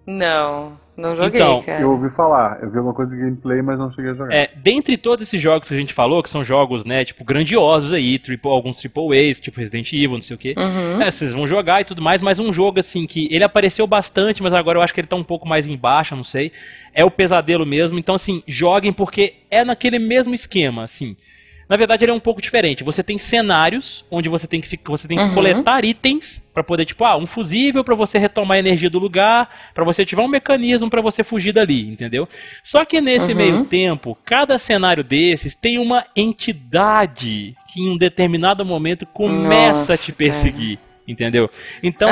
[0.04, 1.80] Não, não joguei, Então, cara.
[1.80, 4.34] Eu ouvi falar, eu vi alguma coisa de gameplay, mas não cheguei a jogar.
[4.34, 7.92] É, dentre todos esses jogos que a gente falou, que são jogos, né, tipo, grandiosos
[7.92, 10.56] aí, triple, alguns triple A's, tipo Resident Evil, não sei o quê.
[10.58, 11.00] Uhum.
[11.00, 14.42] É, vocês vão jogar e tudo mais, mas um jogo assim que ele apareceu bastante,
[14.42, 16.50] mas agora eu acho que ele tá um pouco mais embaixo, não sei.
[16.92, 17.96] É o pesadelo mesmo.
[17.96, 21.16] Então, assim, joguem porque é naquele mesmo esquema, assim.
[21.68, 22.84] Na verdade, ele é um pouco diferente.
[22.84, 25.34] Você tem cenários onde você tem que, ficar- você tem que Uhum.
[25.34, 29.48] coletar itens pra poder, tipo, ah, um fusível pra você retomar a energia do lugar,
[29.74, 32.28] pra você ativar um mecanismo pra você fugir dali, entendeu?
[32.62, 33.36] Só que nesse Uhum.
[33.38, 39.94] meio tempo, cada cenário desses tem uma entidade que em um determinado momento começa a
[39.94, 40.78] Nossa, te perseguir.
[41.06, 41.50] Entendeu?
[41.82, 42.08] Então,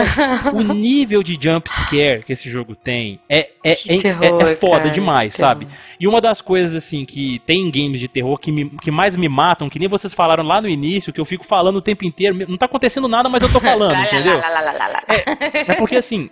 [0.53, 4.53] o nível de jump scare que esse jogo tem é, é, Que é- terror, é-
[4.53, 5.49] é foda cara, demais, terror.
[5.49, 5.67] sabe?
[5.99, 9.17] E uma das coisas, assim, que tem em games de terror que, me- que mais
[9.17, 12.05] me matam, que nem vocês falaram lá no início, que eu fico falando o tempo
[12.05, 14.37] inteiro, não tá acontecendo nada, mas eu tô falando, entendeu?
[14.37, 15.03] lá.
[15.55, 16.29] É porque assim,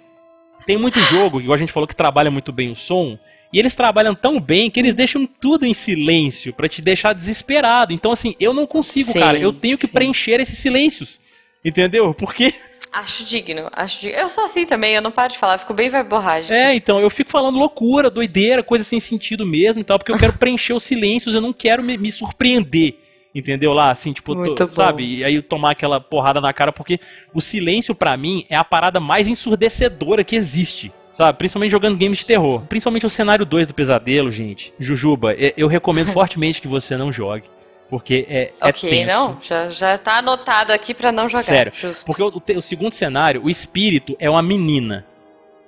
[0.67, 3.19] tem muito jogo, igual a gente falou que trabalha muito bem o som,
[3.53, 7.93] e eles trabalham tão bem que eles deixam tudo em silêncio pra te deixar desesperado.
[7.95, 9.93] Então assim, eu não consigo, Sim, cara, eu tenho que sim.
[9.95, 11.21] preencher esses silêncios.
[11.65, 12.15] Entendeu?
[12.15, 12.55] Porque
[12.93, 14.19] Acho digno, acho digno.
[14.19, 16.53] Eu sou assim também, eu não paro de falar, fico bem verborrágica.
[16.55, 20.19] é, então eu fico falando loucura, doideira, coisa sem sentido mesmo e tal, porque eu
[20.19, 22.95] quero preencher os silêncios, eu não quero me, me surpreender.
[23.33, 25.05] Entendeu lá, assim, tipo, tô- sabe?
[25.19, 26.99] E aí tomar aquela porrada na cara, porque
[27.33, 30.91] o silêncio pra mim é a parada mais ensurdecedora que existe.
[31.13, 31.39] Sabe?
[31.39, 32.63] Principalmente jogando games de terror.
[32.69, 34.73] Principalmente o cenário 2 do pesadelo, gente.
[34.81, 37.45] Jujuba, é- eu recomendo fortemente que você não jogue.
[37.91, 39.07] Porque é, é ok, tenso.
[39.13, 41.43] não, já, já tá anotado aqui pra não jogar.
[41.43, 42.07] Sério, Justo.
[42.07, 45.05] Porque o, o segundo cenário, o espírito é uma menina.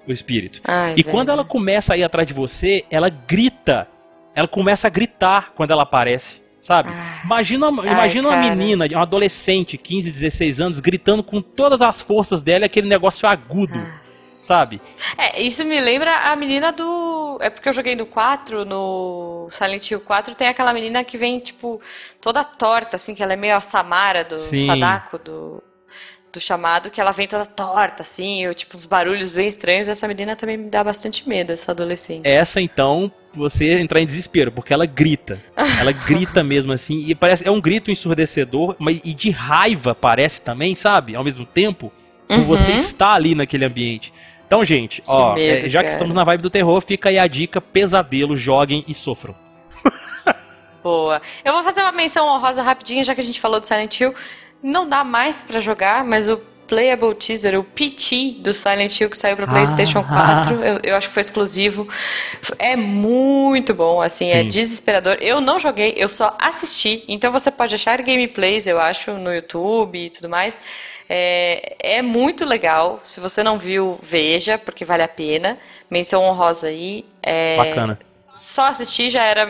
[0.07, 0.61] O espírito.
[0.65, 1.11] Ai, E velho.
[1.11, 3.89] quando ela começa a ir atrás de você, ela grita.
[4.35, 6.41] Ela começa a gritar quando ela aparece.
[6.61, 6.91] Sabe?
[6.93, 8.55] Ah, Imagina, Ai, imagina uma cara.
[8.55, 13.75] menina, uma adolescente, 15, 16 anos, gritando com todas as forças dela aquele negócio agudo,
[13.77, 14.01] ah.
[14.43, 14.83] Sabe?
[15.17, 17.39] É, isso me lembra a menina do.
[17.41, 21.39] É porque eu joguei no 4, no Silent Hill 4, tem aquela menina que vem,
[21.39, 21.81] tipo,
[22.21, 24.67] toda torta, assim, que ela é meio a Samara do Sim.
[24.67, 25.63] Sadako, do,
[26.33, 29.89] do chamado, que ela vem toda torta, assim, ou, tipo, uns barulhos bem estranhos.
[29.89, 32.27] Essa menina também me dá bastante medo, essa adolescente.
[32.27, 35.41] Essa então, você entrar em desespero, porque ela grita.
[35.79, 40.43] Ela grita mesmo assim, e parece é um grito ensurdecedor, mas e de raiva parece
[40.43, 41.15] também, sabe?
[41.15, 41.93] Ao mesmo tempo,
[42.33, 42.45] Uhum.
[42.45, 44.13] você estar ali naquele ambiente.
[44.53, 45.95] Então, gente, ó, medo, é, já que cara.
[45.95, 49.35] estamos na vibe do terror, fica aí a dica: pesadelo, joguem e sofram.
[50.85, 51.23] Boa.
[51.43, 54.15] Eu vou fazer uma menção honrosa rapidinha, já que a gente falou do Silent Hill.
[54.63, 56.37] Não dá mais pra jogar, mas o
[56.73, 60.41] Playable Teaser, o PT do Silent Hill que saiu pra PlayStation Ah.
[60.43, 61.87] 4, eu, eu acho que foi exclusivo.
[62.59, 64.49] É muito bom, assim, é Sim.
[64.49, 65.19] desesperador.
[65.21, 67.05] Eu não joguei, eu só assisti.
[67.07, 70.59] Então você pode achar gameplays, eu acho, no YouTube e tudo mais.
[71.11, 73.01] É, é muito legal.
[73.05, 75.59] Se você não viu, veja, porque vale a pena.
[75.91, 77.05] Menção honrosa aí.
[77.23, 77.99] É, Bacana.
[78.33, 79.47] Só assistir já era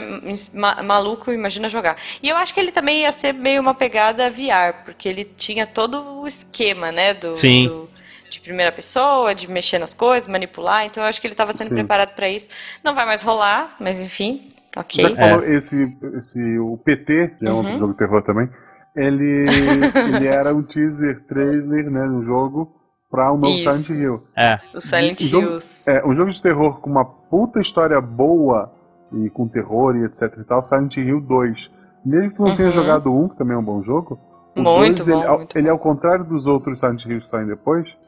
[0.52, 1.96] ma- maluco, imagina jogar.
[2.22, 5.66] E eu acho que ele também ia ser meio uma pegada VR, porque ele tinha
[5.66, 7.68] todo o esquema, né, do, Sim.
[7.68, 7.88] do-
[8.30, 10.86] de primeira pessoa, de mexer nas coisas, manipular.
[10.86, 11.74] Então eu acho que ele estava sendo Sim.
[11.74, 12.48] preparado para isso.
[12.82, 15.04] Não vai mais rolar, mas enfim, ok.
[15.04, 17.58] Já que falou esse, esse, o PT, que é Uhum.
[17.58, 18.48] outro jogo de terror também,
[18.96, 22.74] ele, ele era um teaser trailer, né, um jogo
[23.12, 23.70] pra um novo Isso.
[23.70, 24.22] Silent Hill.
[24.36, 24.58] É.
[24.74, 25.88] O Silent o jogo- Hills.
[25.90, 28.72] É, um jogo de terror com uma puta história boa
[29.12, 31.70] e com terror e etc e tal, Silent Hill 2.
[32.04, 32.74] Mesmo que tu não tenha Uhum.
[32.74, 34.18] jogado o 1, que também é um bom jogo,
[34.56, 35.72] o Muito 2, bom, ele, ao- muito ele bom.
[35.72, 37.98] ao contrário dos outros Silent Hills que saem depois,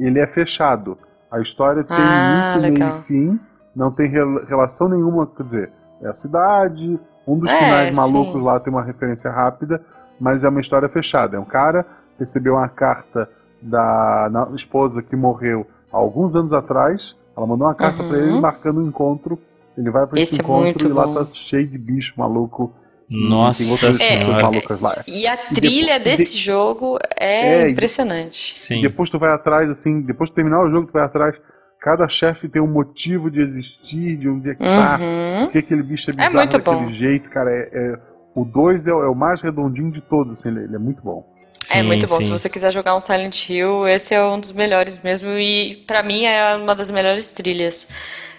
[0.00, 0.98] ele é fechado.
[1.30, 2.90] A história tem Ah, início, meio legal.
[2.98, 3.40] e fim,
[3.74, 6.98] não tem rel- relação nenhuma, quer dizer, é a cidade,
[7.28, 7.94] um dos É, finais sim.
[7.96, 9.84] malucos lá tem uma referência rápida,
[10.18, 11.36] mas é uma história fechada.
[11.36, 13.28] É um cara que recebeu uma carta
[13.66, 17.16] da na- esposa que morreu há alguns anos atrás.
[17.36, 18.08] Ela mandou uma carta Uhum.
[18.08, 19.38] pra ele marcando um encontro.
[19.76, 21.14] Ele vai pra esse, Esse é encontro muito e lá bom.
[21.14, 22.72] tá cheio de bicho maluco.
[23.08, 25.04] e Nossa tem outras pessoas malucas lá.
[25.06, 28.58] E a trilha depois- desse jogo é, É, e- impressionante.
[28.64, 28.80] Sim.
[28.80, 31.40] E depois tu vai atrás, assim, depois de terminar o jogo, tu vai atrás.
[31.78, 34.98] Cada chefe tem um motivo de existir, de onde é que tá.
[35.00, 35.44] Uhum.
[35.44, 36.88] Por que aquele bicho é É bizarro muito daquele bom.
[36.88, 37.50] jeito, cara?
[37.50, 40.74] É, é- O 2 é, o- é o mais redondinho de todos, assim, ele, ele
[40.76, 41.24] é muito bom.
[41.70, 42.20] É Sim, muito bom.
[42.20, 42.32] Se sim.
[42.32, 45.30] você quiser jogar um Silent Hill, esse é um dos melhores mesmo.
[45.38, 47.86] E pra mim é uma das melhores trilhas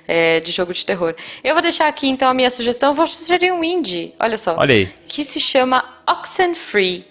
[0.07, 1.13] é, de jogo de terror.
[1.43, 2.89] Eu vou deixar aqui então a minha sugestão.
[2.89, 4.13] Eu vou sugerir um indie.
[4.19, 4.55] Olha só.
[4.57, 4.85] Olha aí.
[5.07, 7.05] que se chama Oxenfree.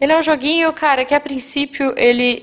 [0.00, 2.40] Ele é um joguinho, cara, que a princípio ele.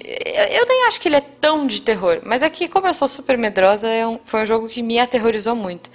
[0.52, 3.08] Eu nem acho que ele é tão de terror, mas é que, como eu sou
[3.08, 5.90] super medrosa, é um- foi um jogo que me aterrorizou muito.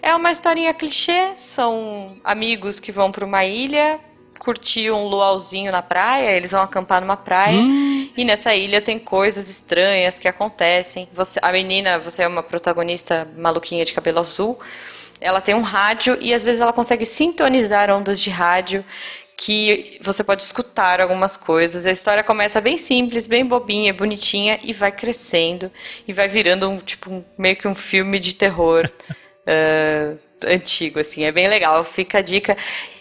[0.00, 3.98] É uma historinha clichê, são amigos que vão para uma ilha,
[4.40, 7.60] curtir um luauzinho na praia, eles vão acampar numa praia.
[7.60, 11.08] Hum, E nessa ilha tem coisas estranhas que acontecem.
[11.12, 14.58] Você, a menina, você é uma protagonista maluquinha de cabelo azul.
[15.20, 18.84] Ela tem um rádio e às vezes ela consegue sintonizar ondas de rádio
[19.36, 21.86] que você pode escutar algumas coisas.
[21.86, 25.70] A história começa bem simples, bem bobinha, bonitinha e vai crescendo
[26.08, 28.90] e vai virando um tipo um- meio que um filme de terror.
[29.46, 30.14] eh,
[30.46, 32.56] antigo, assim, é bem legal, fica a dica.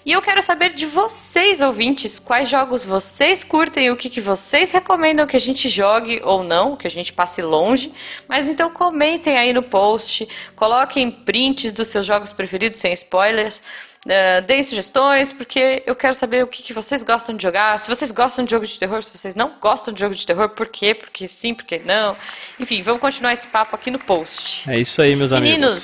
[0.06, 4.72] E eu quero saber de vocês, ouvintes, quais jogos vocês curtem, o que, que vocês
[4.72, 7.92] recomendam que a gente jogue ou não, que a gente passe longe.
[8.28, 13.62] Mas então comentem aí no post, coloquem prints dos seus jogos preferidos sem spoilers.
[14.08, 17.78] eh, deem sugestões, porque eu quero saber o que, que vocês gostam de jogar.
[17.80, 20.50] Se vocês gostam de jogo de terror, se vocês não gostam de jogo de terror,
[20.50, 20.94] por quê?
[20.96, 22.16] Porque sim, porque não.
[22.60, 24.70] Enfim, vamos continuar esse papo aqui no post.
[24.70, 25.50] é isso aí, meus amigos.
[25.50, 25.82] Meninos,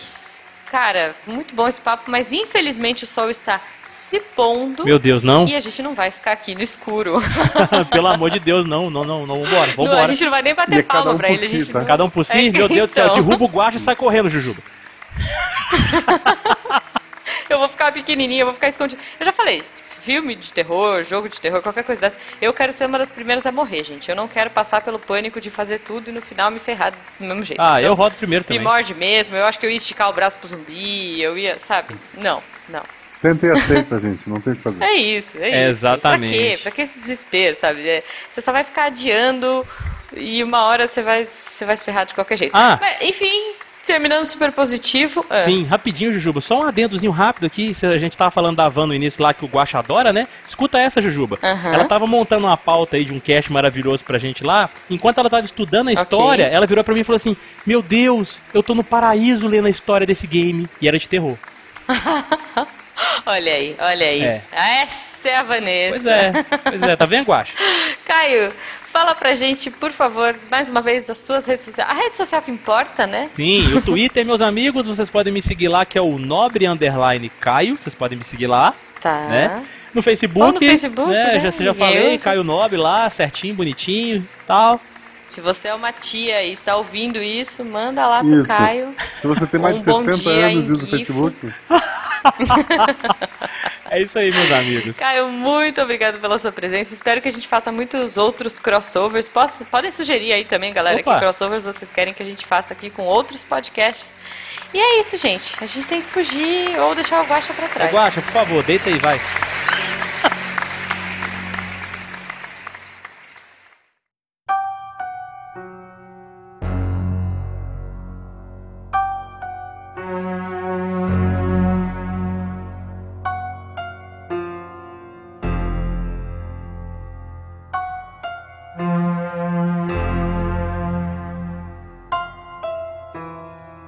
[0.75, 5.47] cara, muito bom esse papo, mas infelizmente o sol está se pondo Meu Deus, não.
[5.47, 7.15] e a gente não vai ficar aqui no escuro.
[7.89, 9.35] Pelo amor de Deus, não, não, não, não.
[9.45, 10.03] Vambora, Não, vambora.
[10.03, 11.39] a gente não vai nem bater é palma um pra ele.
[11.39, 11.79] si, gente tá?
[11.79, 13.15] não- Cada um por si, É, meu Deus do céu, então.
[13.15, 14.61] derruba o guache e sai correndo, Jujuba.
[17.49, 18.99] Eu vou ficar pequenininha, eu vou ficar escondida.
[19.19, 19.63] Eu já falei,
[20.05, 22.17] filme de terror, jogo de terror, qualquer coisa dessa.
[22.41, 24.07] Eu quero ser uma das primeiras a morrer, gente.
[24.07, 27.25] Eu não quero passar pelo pânico de fazer tudo e no final me ferrar do
[27.25, 27.59] mesmo jeito.
[27.59, 28.63] Ah, Então, eu rodo primeiro Me também.
[28.63, 31.95] morde mesmo, eu acho que eu ia esticar o braço pro zumbi, eu ia, sabe?
[32.19, 32.83] Não, não.
[33.03, 34.83] Senta e aceita, gente, não tem o que fazer.
[34.85, 35.57] É isso, é isso.
[35.71, 36.31] Exatamente.
[36.31, 36.59] Pra quê?
[36.61, 37.87] Pra que esse desespero, sabe?
[37.87, 39.65] É, você só vai ficar adiando
[40.15, 42.55] e uma hora você vai, você vai se ferrar de qualquer jeito.
[42.55, 42.77] Ah.
[42.79, 43.53] Mas, enfim,
[43.85, 45.25] terminando super positivo.
[45.29, 46.41] ah, Sim, rapidinho, Jujuba.
[46.41, 47.73] Só um adendozinho rápido aqui.
[47.73, 50.27] Se a gente tava falando da van no início lá que o Guacha adora, né?
[50.47, 51.37] Escuta essa, Jujuba.
[51.41, 51.73] Aham.
[51.73, 54.69] Ela tava montando uma pauta aí de um cast maravilhoso pra gente lá.
[54.89, 58.39] Enquanto ela tava estudando a história, ela virou pra mim e falou assim: Meu Deus,
[58.53, 60.67] eu tô no paraíso lendo a história desse game.
[60.81, 61.37] E era de terror.
[63.25, 64.21] Olha aí, olha aí.
[64.23, 64.41] É.
[64.51, 65.91] Essa é a Vanessa.
[65.91, 66.31] Pois é,
[66.63, 67.51] pois é, tá vendo, Guacha?
[68.05, 68.53] Caio,
[68.91, 71.89] fala pra gente, por favor, mais uma vez, as suas redes sociais.
[71.89, 73.29] A rede social que importa, né?
[73.35, 77.29] Sim, o Twitter, meus amigos, vocês podem me seguir lá, que é o Nobre Underline
[77.39, 77.77] Caio.
[77.81, 78.73] Vocês podem me seguir lá.
[79.01, 79.27] Tá.
[79.27, 79.63] Né?
[79.93, 80.45] No Facebook.
[80.45, 81.33] Ou no Facebook, né?
[81.33, 81.39] né?
[81.39, 82.17] Já, já falei.
[82.17, 84.79] Caio Nobre lá, certinho, bonitinho tal.
[85.27, 88.55] Se você é uma tia e está ouvindo isso, manda lá pro Isso.
[88.55, 88.95] Caio.
[89.15, 90.87] Se você tem mais de Um bom 60 dia anos e usa o.
[90.87, 91.35] Facebook,
[93.89, 94.97] É isso aí, meus amigos.
[94.97, 96.93] Caio, muito obrigado pela sua presença.
[96.93, 99.29] Espero que a gente faça muitos outros crossovers.
[99.29, 101.13] Posso- podem sugerir aí também, galera, Opa.
[101.13, 104.17] que crossovers vocês querem que a gente faça aqui com outros podcasts.
[104.73, 105.55] E é isso, gente.
[105.61, 107.93] A gente tem que fugir ou deixar o Guaxa pra trás.
[107.93, 109.19] Ô, Guacha, por favor, deita aí, vai.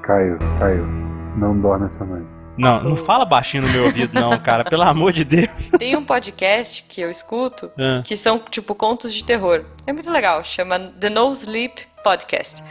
[0.08, 0.88] Caio, Caio,
[1.38, 2.28] não dorme essa noite.
[2.58, 4.64] Não, não fala baixinho no meu ouvido, não, cara.
[4.64, 5.50] Pelo amor de Deus.
[5.78, 9.64] Tem um podcast que eu escuto Ah, que são tipo contos de terror.
[9.86, 12.64] É muito legal, chama The No Sleep Podcast.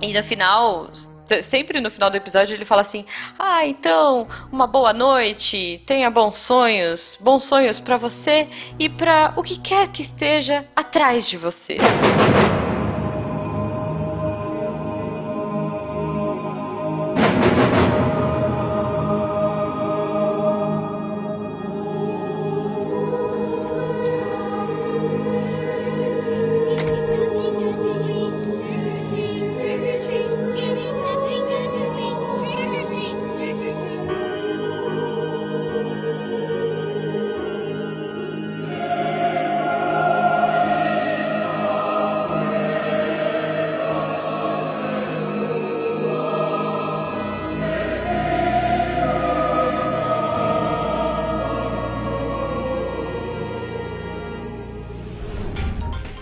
[0.00, 0.90] E no final,
[1.24, 3.04] se- sempre no final do episódio ele fala assim:
[3.36, 8.48] "Ah, então, uma boa noite, tenha bons sonhos, bons sonhos pra você
[8.78, 11.78] e pra o que quer que esteja atrás de você".